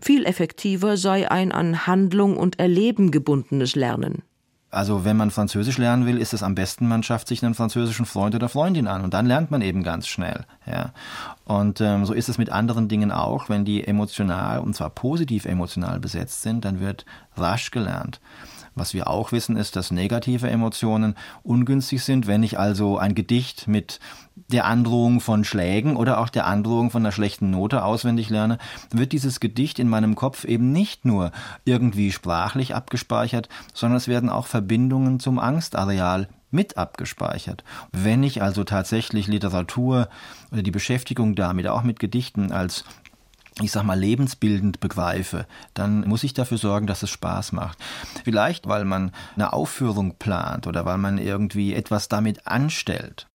[0.00, 4.22] Viel effektiver sei ein an Handlung und Erleben gebundenes Lernen.
[4.72, 8.06] Also wenn man Französisch lernen will, ist es am besten, man schafft sich einen französischen
[8.06, 10.46] Freund oder Freundin an und dann lernt man eben ganz schnell.
[10.66, 10.92] Ja.
[11.44, 13.50] Und ähm, so ist es mit anderen Dingen auch.
[13.50, 17.04] Wenn die emotional, und zwar positiv emotional besetzt sind, dann wird
[17.36, 18.18] rasch gelernt.
[18.74, 22.26] Was wir auch wissen, ist, dass negative Emotionen ungünstig sind.
[22.26, 24.00] Wenn ich also ein Gedicht mit
[24.48, 28.58] der Androhung von Schlägen oder auch der Androhung von einer schlechten Note auswendig lerne,
[28.90, 31.32] wird dieses Gedicht in meinem Kopf eben nicht nur
[31.64, 37.64] irgendwie sprachlich abgespeichert, sondern es werden auch Verbindungen zum Angstareal mit abgespeichert.
[37.92, 40.08] Wenn ich also tatsächlich Literatur
[40.52, 42.84] oder die Beschäftigung damit auch mit Gedichten als
[43.60, 47.78] ich sag mal, lebensbildend begreife, dann muss ich dafür sorgen, dass es Spaß macht.
[48.24, 53.26] Vielleicht, weil man eine Aufführung plant oder weil man irgendwie etwas damit anstellt.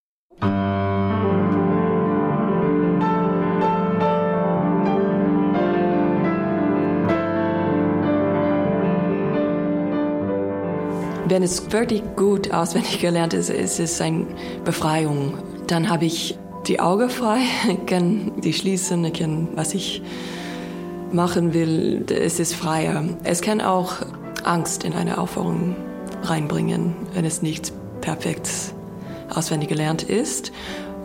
[11.29, 14.25] Wenn es wirklich gut auswendig gelernt ist, ist es eine
[14.63, 15.37] Befreiung.
[15.67, 17.39] Dann habe ich die Augen frei,
[17.69, 20.01] ich kann die schließen, ich kann, was ich
[21.11, 23.03] machen will, es ist freier.
[23.23, 23.93] Es kann auch
[24.43, 25.75] Angst in eine Aufführung
[26.23, 28.49] reinbringen, wenn es nicht perfekt
[29.33, 30.51] auswendig gelernt ist.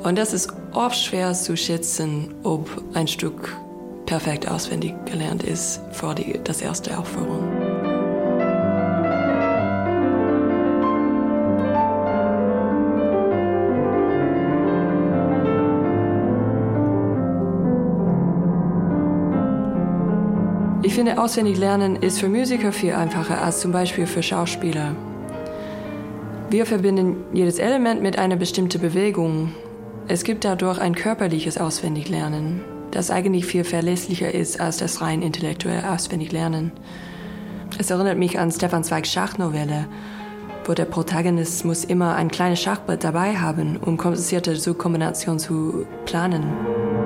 [0.02, 3.56] Und das ist oft schwer zu schätzen, ob ein Stück
[4.06, 7.71] perfekt auswendig gelernt ist vor die, das erste Aufführung.
[20.84, 24.96] Ich finde, auswendig lernen ist für Musiker viel einfacher als zum Beispiel für Schauspieler.
[26.50, 29.52] Wir verbinden jedes Element mit einer bestimmten Bewegung.
[30.08, 35.88] Es gibt dadurch ein körperliches Auswendiglernen, das eigentlich viel verlässlicher ist als das rein intellektuelle
[35.88, 36.72] Auswendiglernen.
[37.78, 39.86] Es erinnert mich an Stefan Zweigs Schachnovelle,
[40.64, 47.01] wo der Protagonist muss immer ein kleines Schachbrett dabei haben, um komplizierte Subkombinationen zu planen.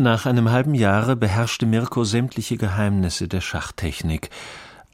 [0.00, 4.30] Nach einem halben Jahre beherrschte Mirko sämtliche Geheimnisse der Schachtechnik,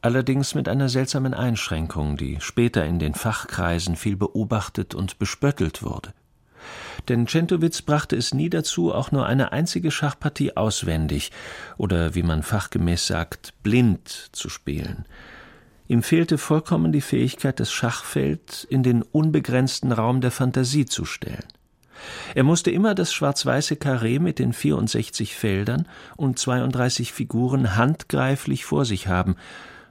[0.02, 6.12] allerdings mit einer seltsamen Einschränkung, die später in den Fachkreisen viel beobachtet und bespöttelt wurde.
[7.08, 11.30] Denn Centowitz brachte es nie dazu, auch nur eine einzige Schachpartie auswendig
[11.76, 15.04] oder, wie man fachgemäß sagt, blind zu spielen.
[15.86, 21.46] Ihm fehlte vollkommen die Fähigkeit, das Schachfeld in den unbegrenzten Raum der Fantasie zu stellen.
[22.34, 28.84] Er musste immer das schwarz-weiße Karree mit den 64 Feldern und 32 Figuren handgreiflich vor
[28.84, 29.36] sich haben.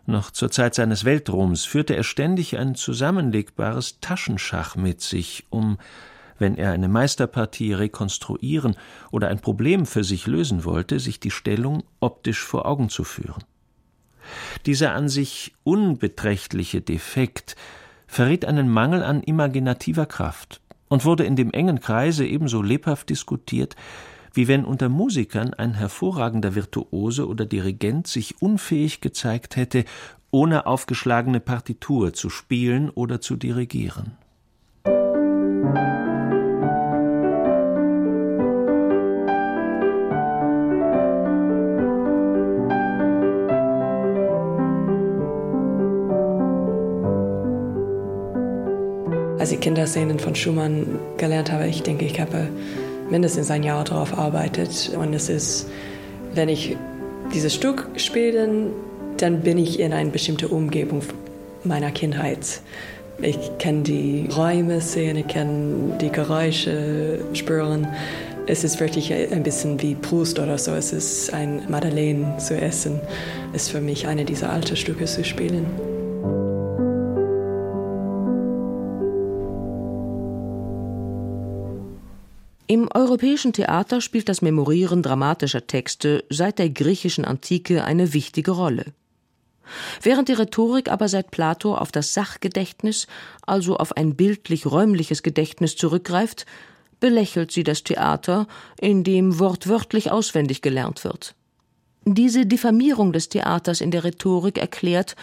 [0.05, 5.77] Noch zur Zeit seines Weltruhms führte er ständig ein zusammenlegbares Taschenschach mit sich, um,
[6.37, 8.75] wenn er eine Meisterpartie rekonstruieren
[9.09, 13.43] oder ein Problem für sich lösen wollte, sich die Stellung optisch vor Augen zu führen.
[14.65, 17.55] Dieser an sich unbeträchtliche Defekt
[18.07, 20.61] verriet einen Mangel an imaginativer Kraft,
[20.95, 23.75] und wurde in dem engen Kreise ebenso lebhaft diskutiert,
[24.33, 29.83] wie wenn unter Musikern ein hervorragender Virtuose oder Dirigent sich unfähig gezeigt hätte,
[30.31, 34.13] ohne aufgeschlagene Partitur zu spielen oder zu dirigieren.
[49.45, 50.87] Als ich Kinderszenen von Schumann
[51.17, 52.49] gelernt habe, ich denke, ich habe
[53.11, 54.89] mindestens ein Jahr darauf gearbeitet.
[54.99, 55.67] Und es ist,
[56.33, 56.75] wenn ich
[57.31, 58.71] dieses Stück spiele,
[59.17, 61.03] dann bin ich in eine bestimmte Umgebung
[61.63, 62.59] meiner Kindheit.
[63.21, 67.87] Ich kann die Räume sehen, ich kann die Geräusche spüren.
[68.47, 70.71] Es ist wirklich ein bisschen wie Proust oder so.
[70.71, 72.99] Es ist ein Madeleine zu essen.
[73.53, 75.67] Es ist für mich eine dieser alten Stücke zu spielen.
[83.15, 88.87] Europäischen Theater spielt das Memorieren dramatischer Texte seit der griechischen Antike eine wichtige Rolle.
[90.01, 93.07] Während die Rhetorik aber seit Plato auf das Sachgedächtnis,
[93.47, 96.45] also auf ein bildlich-räumliches Gedächtnis zurückgreift,
[96.99, 98.47] belächelt sie das Theater,
[98.81, 101.35] in dem wortwörtlich auswendig gelernt wird.
[102.03, 105.15] Diese Diffamierung des Theaters in der Rhetorik erklärt,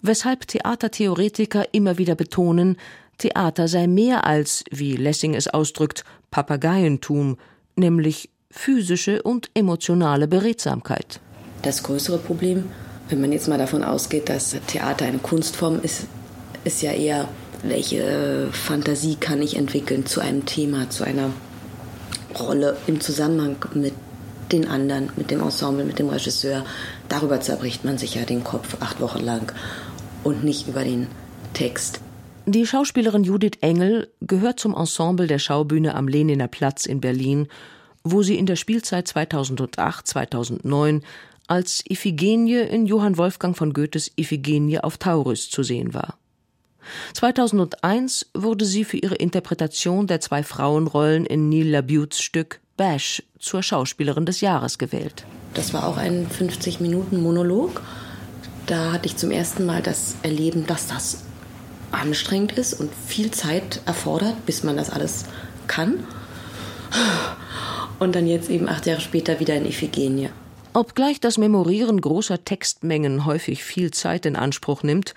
[0.00, 2.78] weshalb Theatertheoretiker immer wieder betonen,
[3.18, 7.36] Theater sei mehr als, wie Lessing es ausdrückt, Papageientum,
[7.76, 11.20] nämlich physische und emotionale Beredsamkeit.
[11.62, 12.66] Das größere Problem,
[13.08, 16.06] wenn man jetzt mal davon ausgeht, dass Theater eine Kunstform ist,
[16.64, 17.28] ist ja eher,
[17.62, 21.30] welche Fantasie kann ich entwickeln zu einem Thema, zu einer
[22.38, 23.94] Rolle im Zusammenhang mit
[24.52, 26.64] den anderen, mit dem Ensemble, mit dem Regisseur.
[27.08, 29.52] Darüber zerbricht man sich ja den Kopf acht Wochen lang
[30.22, 31.06] und nicht über den
[31.54, 32.00] Text.
[32.46, 37.48] Die Schauspielerin Judith Engel gehört zum Ensemble der Schaubühne am Leniner Platz in Berlin,
[38.02, 41.00] wo sie in der Spielzeit 2008-2009
[41.46, 46.18] als Iphigenie in Johann Wolfgang von Goethes Iphigenie auf Taurus zu sehen war.
[47.14, 53.62] 2001 wurde sie für ihre Interpretation der zwei Frauenrollen in Neil Labutes Stück Bash zur
[53.62, 55.24] Schauspielerin des Jahres gewählt.
[55.54, 57.80] Das war auch ein 50-Minuten-Monolog.
[58.66, 61.24] Da hatte ich zum ersten Mal das Erleben, dass das
[61.94, 65.24] anstrengend ist und viel Zeit erfordert, bis man das alles
[65.66, 66.04] kann.
[67.98, 70.30] Und dann jetzt eben acht Jahre später wieder in Iphigenie.
[70.72, 75.14] Obgleich das Memorieren großer Textmengen häufig viel Zeit in Anspruch nimmt,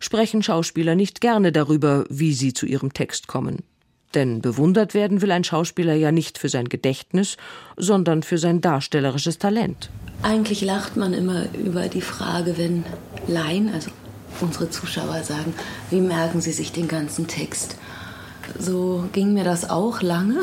[0.00, 3.62] sprechen Schauspieler nicht gerne darüber, wie sie zu ihrem Text kommen.
[4.14, 7.36] Denn bewundert werden will ein Schauspieler ja nicht für sein Gedächtnis,
[7.76, 9.90] sondern für sein darstellerisches Talent.
[10.22, 12.84] Eigentlich lacht man immer über die Frage, wenn
[13.26, 13.90] Laien, also
[14.42, 15.54] unsere Zuschauer, sagen,
[15.90, 17.76] wie merken sie sich den ganzen Text.
[18.58, 20.40] So ging mir das auch lange.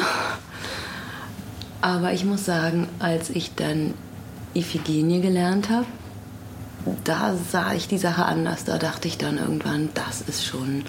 [1.82, 3.94] Aber ich muss sagen, als ich dann
[4.54, 5.86] Iphigenie gelernt habe,
[7.04, 8.64] da sah ich die Sache anders.
[8.64, 10.84] Da dachte ich dann irgendwann, das ist schon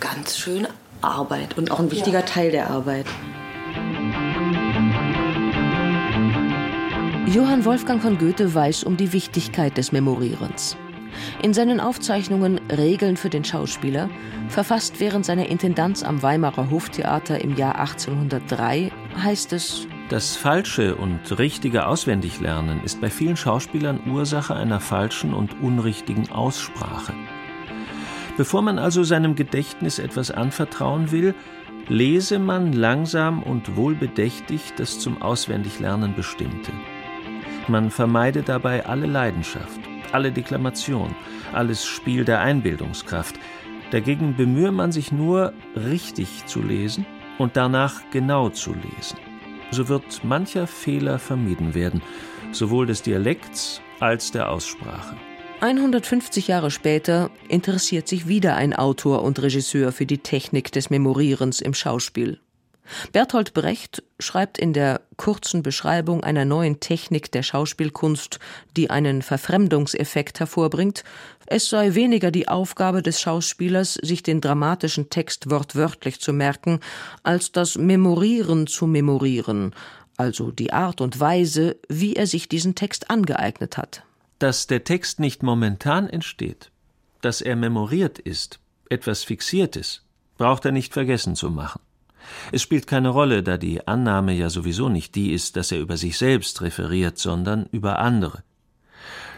[0.00, 0.66] ganz schön
[1.00, 2.26] Arbeit und auch ein wichtiger ja.
[2.26, 3.06] Teil der Arbeit.
[7.26, 10.76] Johann Wolfgang von Goethe weiß um die Wichtigkeit des Memorierens.
[11.42, 14.08] In seinen Aufzeichnungen Regeln für den Schauspieler,
[14.48, 18.92] verfasst während seiner Intendanz am Weimarer Hoftheater im Jahr 1803,
[19.22, 25.60] heißt es Das falsche und richtige Auswendiglernen ist bei vielen Schauspielern Ursache einer falschen und
[25.60, 27.14] unrichtigen Aussprache.
[28.36, 31.34] Bevor man also seinem Gedächtnis etwas anvertrauen will,
[31.88, 36.72] lese man langsam und wohlbedächtig das zum Auswendiglernen Bestimmte.
[37.68, 39.80] Man vermeide dabei alle Leidenschaft,
[40.12, 41.14] alle Deklamation,
[41.52, 43.36] alles Spiel der Einbildungskraft.
[43.90, 47.04] Dagegen bemühe man sich nur, richtig zu lesen
[47.38, 49.18] und danach genau zu lesen.
[49.70, 52.02] So wird mancher Fehler vermieden werden,
[52.52, 55.16] sowohl des Dialekts als der Aussprache.
[55.60, 61.60] 150 Jahre später interessiert sich wieder ein Autor und Regisseur für die Technik des Memorierens
[61.60, 62.40] im Schauspiel.
[63.12, 68.38] Bertolt Brecht schreibt in der kurzen Beschreibung einer neuen Technik der Schauspielkunst,
[68.76, 71.04] die einen Verfremdungseffekt hervorbringt,
[71.46, 76.80] es sei weniger die Aufgabe des Schauspielers, sich den dramatischen Text wortwörtlich zu merken,
[77.22, 79.74] als das Memorieren zu memorieren,
[80.16, 84.04] also die Art und Weise, wie er sich diesen Text angeeignet hat
[84.42, 86.72] dass der Text nicht momentan entsteht,
[87.20, 88.58] dass er memoriert ist,
[88.88, 90.02] etwas Fixiertes,
[90.36, 91.80] braucht er nicht vergessen zu machen.
[92.52, 95.96] Es spielt keine Rolle, da die Annahme ja sowieso nicht die ist, dass er über
[95.96, 98.42] sich selbst referiert, sondern über andere.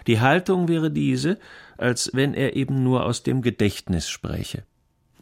[0.07, 1.39] Die Haltung wäre diese,
[1.78, 4.64] als wenn er eben nur aus dem Gedächtnis spräche.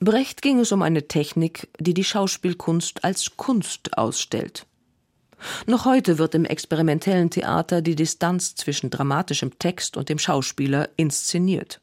[0.00, 4.66] Brecht ging es um eine Technik, die die Schauspielkunst als Kunst ausstellt.
[5.66, 11.81] Noch heute wird im experimentellen Theater die Distanz zwischen dramatischem Text und dem Schauspieler inszeniert.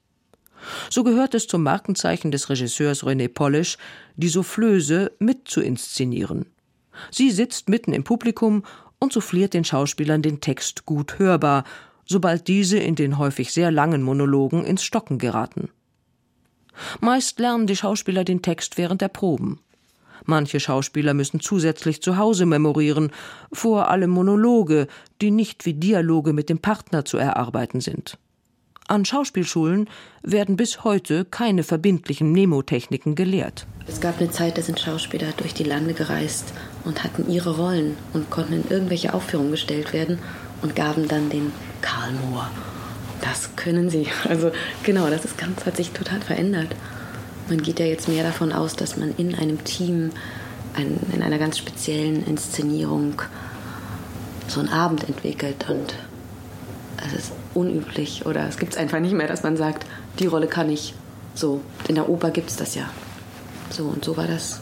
[0.89, 3.77] So gehört es zum Markenzeichen des Regisseurs René Polish,
[4.15, 6.45] die Soufflöse mit zu inszenieren.
[7.11, 8.63] Sie sitzt mitten im Publikum
[8.99, 11.63] und souffliert den Schauspielern den Text gut hörbar,
[12.05, 15.69] sobald diese in den häufig sehr langen Monologen ins Stocken geraten.
[16.99, 19.59] Meist lernen die Schauspieler den Text während der Proben.
[20.25, 23.11] Manche Schauspieler müssen zusätzlich zu Hause memorieren,
[23.51, 24.87] vor allem Monologe,
[25.21, 28.17] die nicht wie Dialoge mit dem Partner zu erarbeiten sind.
[28.89, 29.87] An Schauspielschulen
[30.23, 33.67] werden bis heute keine verbindlichen Nemotechniken gelehrt.
[33.85, 36.53] Es gab eine Zeit, da sind Schauspieler durch die Lande gereist
[36.85, 40.17] und hatten ihre Rollen und konnten in irgendwelche Aufführungen gestellt werden
[40.63, 42.49] und gaben dann den Karl Mohr.
[43.21, 44.07] Das können sie.
[44.27, 46.75] Also genau, das ist ganz, hat sich total verändert.
[47.47, 50.09] Man geht ja jetzt mehr davon aus, dass man in einem Team,
[50.73, 53.21] ein, in einer ganz speziellen Inszenierung
[54.47, 55.93] so einen Abend entwickelt und
[57.05, 59.85] es ist unüblich oder es gibt es einfach nicht mehr, dass man sagt,
[60.19, 60.93] die Rolle kann ich
[61.35, 61.61] so.
[61.87, 62.89] In der Oper gibt es das ja.
[63.69, 64.61] So und so war das,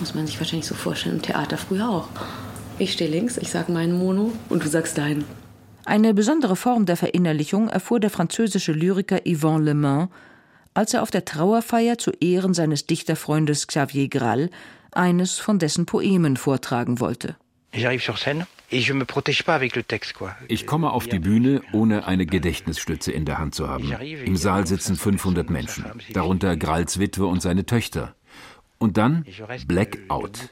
[0.00, 2.08] muss man sich wahrscheinlich so vorstellen, im Theater früher auch.
[2.78, 5.24] Ich stehe links, ich sage meinen Mono und du sagst deinen.
[5.84, 10.08] Eine besondere Form der Verinnerlichung erfuhr der französische Lyriker Yvan Le Mans
[10.74, 14.50] als er auf der Trauerfeier zu Ehren seines Dichterfreundes Xavier Graal
[14.90, 17.36] eines von dessen Poemen vortragen wollte.
[17.72, 17.86] Ich
[20.66, 23.92] komme auf die Bühne, ohne eine Gedächtnisstütze in der Hand zu haben.
[23.92, 28.14] Im Saal sitzen 500 Menschen, darunter Grals Witwe und seine Töchter.
[28.78, 29.24] Und dann
[29.68, 30.48] Blackout.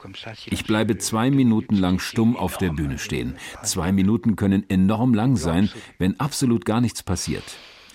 [0.46, 3.36] Ich bleibe zwei Minuten lang stumm auf der Bühne stehen.
[3.64, 5.68] Zwei Minuten können enorm lang sein,
[5.98, 7.42] wenn absolut gar nichts passiert.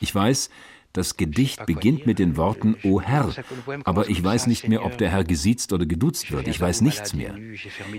[0.01, 0.49] Ich weiß,
[0.97, 3.33] das Gedicht beginnt mit den Worten O Herr,
[3.83, 6.47] aber ich weiß nicht mehr, ob der Herr gesiezt oder geduzt wird.
[6.47, 7.35] Ich weiß nichts mehr.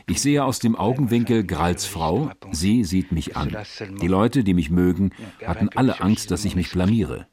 [0.06, 3.56] Ich sehe aus dem Augenwinkel Grals Frau, sie sieht mich an.
[4.00, 5.10] Die Leute, die mich mögen,
[5.44, 7.26] hatten alle Angst, dass ich mich blamiere.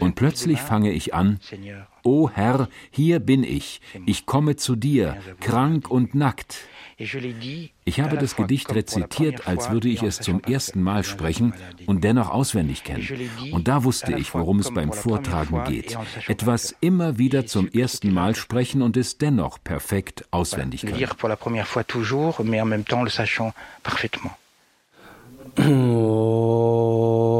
[0.00, 1.40] Und plötzlich fange ich an,
[2.02, 6.58] O Herr, hier bin ich, ich komme zu dir, krank und nackt.
[6.96, 11.54] Ich habe das Gedicht rezitiert, als würde ich es zum ersten Mal sprechen
[11.86, 13.30] und dennoch auswendig kennen.
[13.52, 15.96] Und da wusste ich, worum es beim Vortragen geht.
[16.28, 21.06] Etwas immer wieder zum ersten Mal sprechen und es dennoch perfekt auswendig können.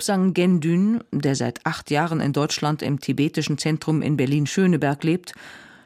[0.00, 5.34] Lobsang Gendün, der seit acht Jahren in Deutschland im tibetischen Zentrum in Berlin-Schöneberg lebt,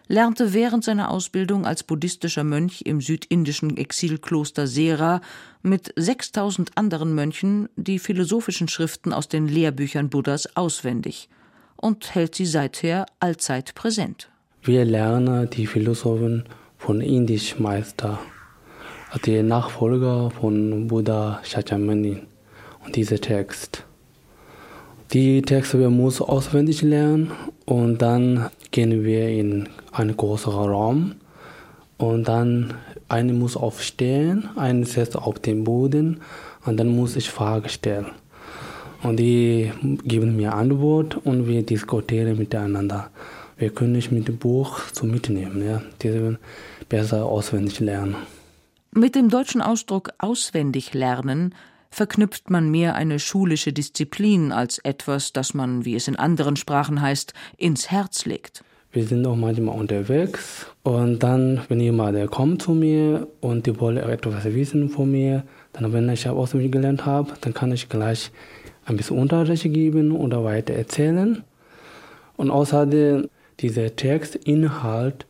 [0.07, 5.21] lernte während seiner Ausbildung als buddhistischer Mönch im südindischen Exilkloster Sera
[5.65, 11.29] mit 6000 anderen Mönchen die philosophischen Schriften aus den Lehrbüchern Buddhas auswendig
[11.75, 14.31] und hält sie seither allzeit präsent.
[14.63, 16.45] Wir lernen die Philosophen
[16.79, 18.21] von indisch Meister,
[19.27, 22.23] die Nachfolger von Buddha Shakyamuni
[22.85, 23.85] und dieser Text.
[25.15, 27.31] Die Texte wir muss auswendig lernen
[27.67, 31.15] und dann gehen wir in einen größeren Raum
[31.99, 32.75] und dann
[33.09, 36.21] eine muss aufstehen, eine setzt auf den Boden
[36.67, 38.07] und dann muss ich Fragen stellen.
[39.05, 39.71] Und die
[40.03, 43.11] geben mir Antwort und wir diskutieren miteinander.
[43.57, 45.81] Wir können nicht mit dem Buch so mitnehmen, ja.
[46.03, 46.37] Die
[46.89, 48.17] besser auswendig lernen.
[48.91, 51.55] Mit dem deutschen Ausdruck auswendig lernen
[51.95, 57.01] verknüpft man mehr eine schulische Disziplin als etwas, das man, wie es in anderen Sprachen
[57.01, 58.65] heißt, ins Herz legt.
[58.93, 63.99] Wir sind auch manchmal unterwegs und dann, wenn jemand kommt zu mir und die wollen
[63.99, 68.31] etwas wissen von mir, dann, wenn ich auswendig gelernt habe, dann kann ich gleich
[68.87, 71.43] ein bisschen Unterricht geben oder weiter erzählen.
[72.37, 73.29] Und außerdem
[73.61, 75.27] dieser Textinhalt,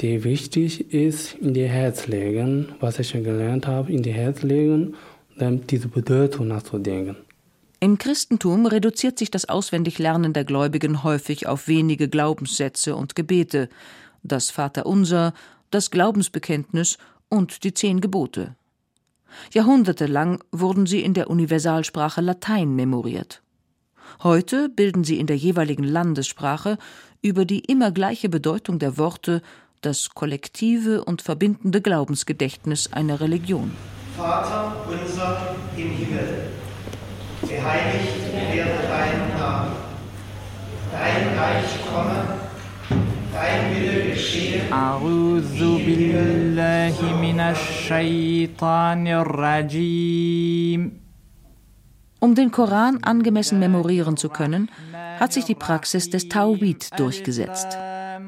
[0.00, 4.94] der wichtig ist, in die Herz legen, was ich gelernt habe, in die Herz legen
[5.40, 7.16] diese Bedeutung nachzudenken.
[7.80, 13.70] Im Christentum reduziert sich das Auswendiglernen der Gläubigen häufig auf wenige Glaubenssätze und Gebete,
[14.22, 15.32] das Vaterunser,
[15.70, 16.98] das Glaubensbekenntnis
[17.30, 18.54] und die zehn Gebote.
[19.52, 23.42] Jahrhundertelang wurden sie in der Universalsprache Latein memoriert.
[24.22, 26.76] Heute bilden sie in der jeweiligen Landessprache
[27.22, 29.40] über die immer gleiche Bedeutung der Worte
[29.80, 33.70] das kollektive und verbindende Glaubensgedächtnis einer Religion.
[34.17, 36.29] Vater unser im Himmel,
[37.41, 39.71] geheiligt werde dein Name,
[40.91, 42.19] dein Reich komme,
[43.33, 44.61] dein Wille geschehe.
[44.71, 50.91] أعوذ بالله من الشيطان الرجيم
[52.21, 54.71] Um den Koran angemessen memorieren zu können,
[55.19, 57.77] hat sich die Praxis des Tawhid durchgesetzt.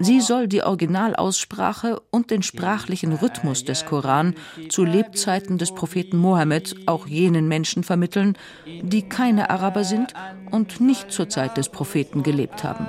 [0.01, 4.35] Sie soll die Originalaussprache und den sprachlichen Rhythmus des Koran
[4.69, 10.15] zu Lebzeiten des Propheten Mohammed auch jenen Menschen vermitteln, die keine Araber sind
[10.51, 12.87] und nicht zur Zeit des Propheten gelebt haben.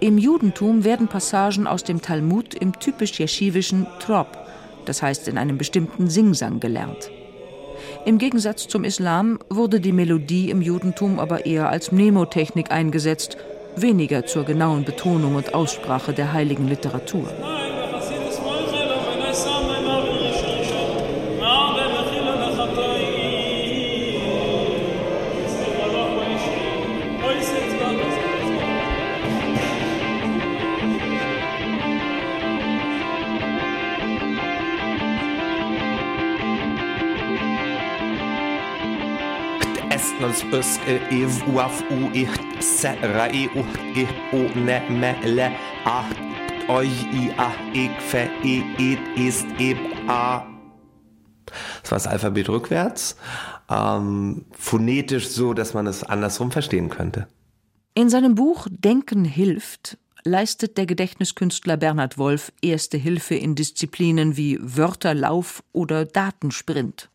[0.00, 4.28] Im Judentum werden Passagen aus dem Talmud im typisch jeschivischen Trop,
[4.86, 7.10] das heißt in einem bestimmten Singsang, gelernt.
[8.06, 13.36] Im Gegensatz zum Islam wurde die Melodie im Judentum aber eher als Mnemotechnik eingesetzt
[13.76, 17.28] weniger zur genauen Betonung und Aussprache der heiligen Literatur.
[40.30, 43.62] Nos us ev uaf u ich se rai u
[44.02, 45.48] ich o ne me le
[45.84, 46.04] a
[46.68, 50.46] euch i a ik fe i it ist eb a.
[51.82, 53.16] Das war das Alphabet rückwärts,
[53.68, 57.26] ähm, phonetisch so, dass man es andersrum verstehen könnte.
[57.94, 64.60] In seinem Buch Denken hilft leistet der Gedächtniskünstler Bernhard Wolf erste Hilfe in Disziplinen wie
[64.62, 67.10] Wörterlauf oder Datensprint.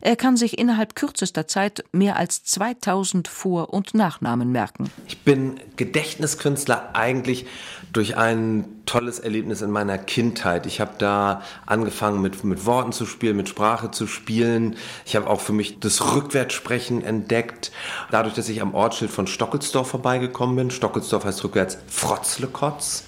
[0.00, 4.90] Er kann sich innerhalb kürzester Zeit mehr als 2000 Vor- und Nachnamen merken.
[5.06, 7.46] Ich bin Gedächtniskünstler eigentlich
[7.92, 10.66] durch ein tolles Erlebnis in meiner Kindheit.
[10.66, 14.76] Ich habe da angefangen mit, mit Worten zu spielen, mit Sprache zu spielen.
[15.04, 17.72] Ich habe auch für mich das Rückwärtssprechen entdeckt.
[18.10, 20.70] Dadurch, dass ich am Ortsschild von Stockelsdorf vorbeigekommen bin.
[20.70, 23.07] Stockelsdorf heißt rückwärts Frotzlekotz.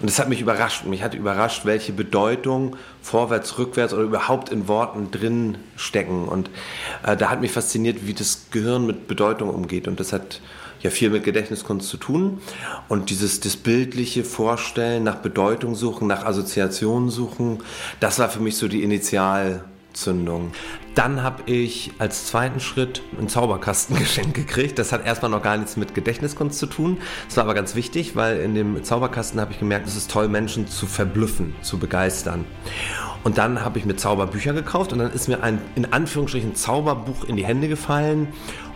[0.00, 0.84] Und das hat mich überrascht.
[0.84, 6.28] Mich hat überrascht, welche Bedeutung vorwärts, rückwärts oder überhaupt in Worten drin stecken.
[6.28, 6.50] Und
[7.04, 9.88] äh, da hat mich fasziniert, wie das Gehirn mit Bedeutung umgeht.
[9.88, 10.40] Und das hat
[10.82, 12.40] ja viel mit Gedächtniskunst zu tun.
[12.88, 17.62] Und dieses das bildliche Vorstellen, nach Bedeutung suchen, nach Assoziationen suchen,
[18.00, 18.82] das war für mich so die
[19.92, 20.52] Initialzündung.
[20.94, 24.78] Dann habe ich als zweiten Schritt ein Zauberkastengeschenk gekriegt.
[24.78, 26.98] Das hat erstmal noch gar nichts mit Gedächtniskunst zu tun.
[27.28, 30.28] Das war aber ganz wichtig, weil in dem Zauberkasten habe ich gemerkt, es ist toll,
[30.28, 32.44] Menschen zu verblüffen, zu begeistern.
[33.24, 37.24] Und dann habe ich mir Zauberbücher gekauft und dann ist mir ein in Anführungsstrichen Zauberbuch
[37.24, 38.28] in die Hände gefallen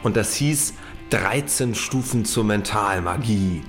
[0.05, 0.75] und das hieß
[1.11, 3.62] 13 Stufen zur Mentalmagie.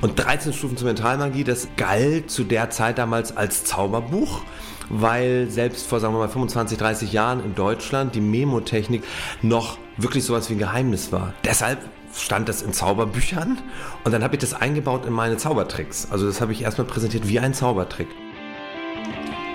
[0.00, 4.42] Und 13 Stufen zur Mentalmagie, das galt zu der Zeit damals als Zauberbuch
[4.90, 9.02] weil selbst vor, sagen wir mal, 25, 30 Jahren in Deutschland die Memotechnik
[9.42, 11.34] noch wirklich sowas wie ein Geheimnis war.
[11.44, 11.78] Deshalb
[12.14, 13.58] stand das in Zauberbüchern
[14.04, 16.08] und dann habe ich das eingebaut in meine Zaubertricks.
[16.10, 18.08] Also das habe ich erstmal präsentiert wie ein Zaubertrick.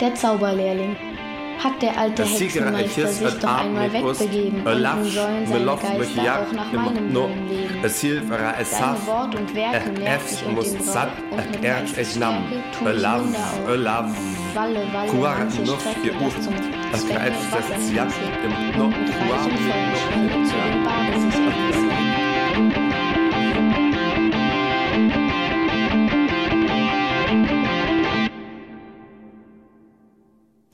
[0.02, 0.96] Der Zauberlehrling
[1.60, 6.72] hat der alte Hexenmeister sich doch einmal wegbegeben und nun sollen seine Geister auch nach
[6.72, 7.82] meinem Willen leben.
[7.82, 13.40] Deine Wort und Werke merkt sich und den Brauch und mit Geistesstärke tun ich Wunder
[13.40, 14.56] auf.
[14.56, 16.54] Walle, Walle, manche Strecke das zum
[17.30, 21.32] des Wassers hinzieht und mit reichem vollen Schwünde zu den Baden.
[22.74, 22.78] Sich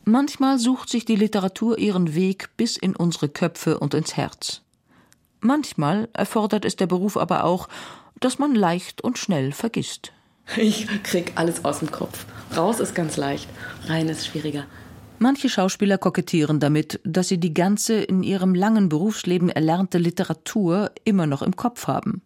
[0.10, 4.62] Manchmal sucht sich die Literatur ihren Weg bis in unsere Köpfe und ins Herz.
[5.40, 7.70] Manchmal erfordert es der Beruf aber auch,
[8.20, 10.12] dass man leicht und schnell vergisst.
[10.58, 12.26] Ich krieg alles aus dem Kopf.
[12.58, 13.48] Raus ist ganz leicht,
[13.86, 14.66] rein ist schwieriger.
[15.20, 21.28] Manche Schauspieler kokettieren damit, dass sie die ganze in ihrem langen Berufsleben erlernte Literatur immer
[21.28, 22.24] noch im Kopf haben.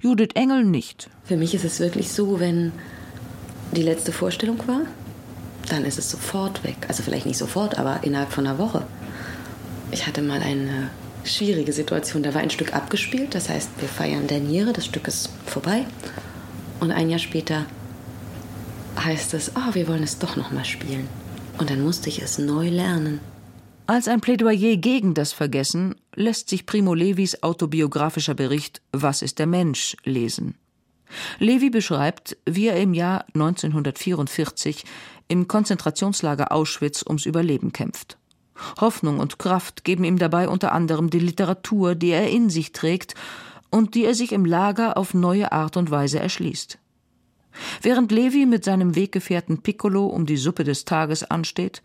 [0.00, 1.10] Judith Engel nicht.
[1.24, 2.70] Für mich ist es wirklich so, wenn
[3.72, 4.82] die letzte Vorstellung war,
[5.68, 6.76] dann ist es sofort weg.
[6.88, 8.86] Also vielleicht nicht sofort, aber innerhalb von einer Woche.
[9.90, 10.90] Ich hatte mal eine
[11.24, 12.22] schwierige Situation.
[12.22, 15.84] Da war ein Stück abgespielt, das heißt, wir feiern Derniere, das Stück ist vorbei.
[16.80, 17.66] Und ein Jahr später
[18.98, 21.08] heißt es, oh, wir wollen es doch noch mal spielen.
[21.58, 23.20] Und dann musste ich es neu lernen.
[23.86, 29.46] Als ein Plädoyer gegen das Vergessen lässt sich Primo Levis autobiografischer Bericht Was ist der
[29.46, 30.56] Mensch lesen.
[31.38, 34.84] Levi beschreibt, wie er im Jahr 1944
[35.28, 38.18] im Konzentrationslager Auschwitz ums Überleben kämpft.
[38.80, 43.14] Hoffnung und Kraft geben ihm dabei unter anderem die Literatur, die er in sich trägt
[43.70, 46.78] und die er sich im Lager auf neue Art und Weise erschließt.
[47.82, 51.82] Während Levi mit seinem Weggefährten Piccolo um die Suppe des Tages ansteht,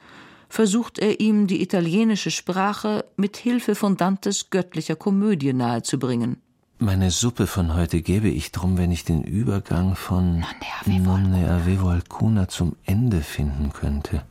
[0.50, 6.38] versucht er ihm die italienische Sprache mit Hilfe von Dantes göttlicher Komödie nahezubringen.
[6.80, 10.43] Meine Suppe von heute gebe ich drum, wenn ich den Übergang von
[10.86, 14.24] Nonne avevo alcuna zum Ende finden könnte.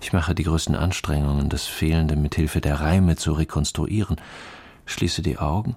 [0.00, 4.16] Ich mache die größten Anstrengungen, das Fehlende mit Hilfe der Reime zu rekonstruieren,
[4.84, 5.76] schließe die Augen,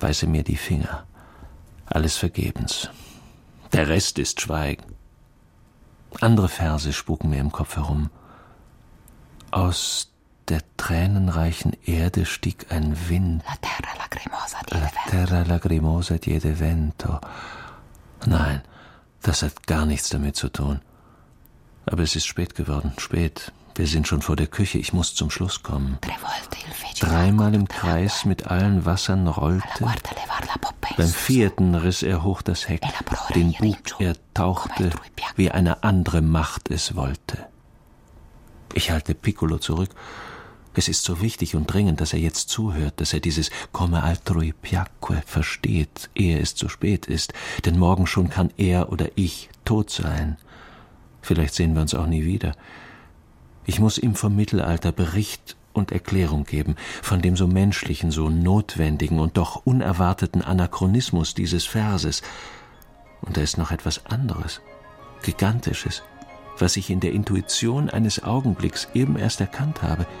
[0.00, 1.04] weiße mir die Finger.
[1.86, 2.90] Alles vergebens.
[3.72, 4.84] Der Rest ist Schweigen.
[6.20, 8.10] Andere Verse spuken mir im Kopf herum.
[9.50, 10.12] Aus
[10.48, 13.42] der tränenreichen Erde stieg ein Wind.
[13.46, 17.20] La terra lacrimosa di La terra lacrimosa di vento.
[18.26, 18.62] Nein,
[19.22, 20.80] das hat gar nichts damit zu tun.
[21.86, 23.52] Aber es ist spät geworden, spät.
[23.74, 25.98] Wir sind schon vor der Küche, ich muss zum Schluss kommen.
[26.98, 29.86] Dreimal im Kreis mit allen Wassern rollte.
[30.96, 32.82] Beim vierten riss er hoch das Heck.
[33.36, 34.90] Den Bug er tauchte,
[35.36, 37.46] wie eine andere Macht es wollte.
[38.74, 39.90] Ich halte Piccolo zurück
[40.74, 44.52] es ist so wichtig und dringend, dass er jetzt zuhört, dass er dieses Come altrui
[44.52, 47.32] piacque versteht, ehe es zu spät ist,
[47.64, 50.36] denn morgen schon kann er oder ich tot sein.
[51.20, 52.54] Vielleicht sehen wir uns auch nie wieder.
[53.66, 59.18] Ich muss ihm vom Mittelalter Bericht und Erklärung geben, von dem so menschlichen, so notwendigen
[59.18, 62.22] und doch unerwarteten Anachronismus dieses Verses.
[63.20, 64.60] Und da ist noch etwas anderes,
[65.22, 66.02] Gigantisches,
[66.58, 70.06] was ich in der Intuition eines Augenblicks eben erst erkannt habe–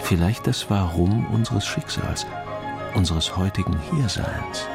[0.00, 2.26] vielleicht das Warum unseres Schicksals,
[2.94, 4.66] unseres heutigen Hierseins.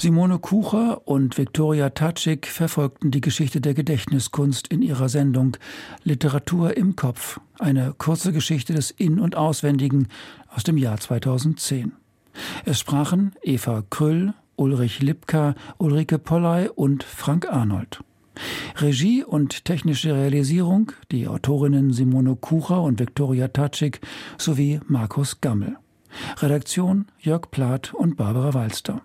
[0.00, 5.58] Simone Kucher und Viktoria Tatschik verfolgten die Geschichte der Gedächtniskunst in ihrer Sendung
[6.04, 10.08] Literatur im Kopf, eine kurze Geschichte des In- und Auswendigen
[10.48, 11.92] aus dem Jahr 2010.
[12.64, 18.02] Es sprachen Eva Krüll, Ulrich Lipka, Ulrike Polley und Frank Arnold.
[18.76, 24.00] Regie und technische Realisierung die Autorinnen Simone Kucher und Viktoria Tatschik
[24.38, 25.76] sowie Markus Gammel.
[26.38, 29.02] Redaktion Jörg Plath und Barbara Walster.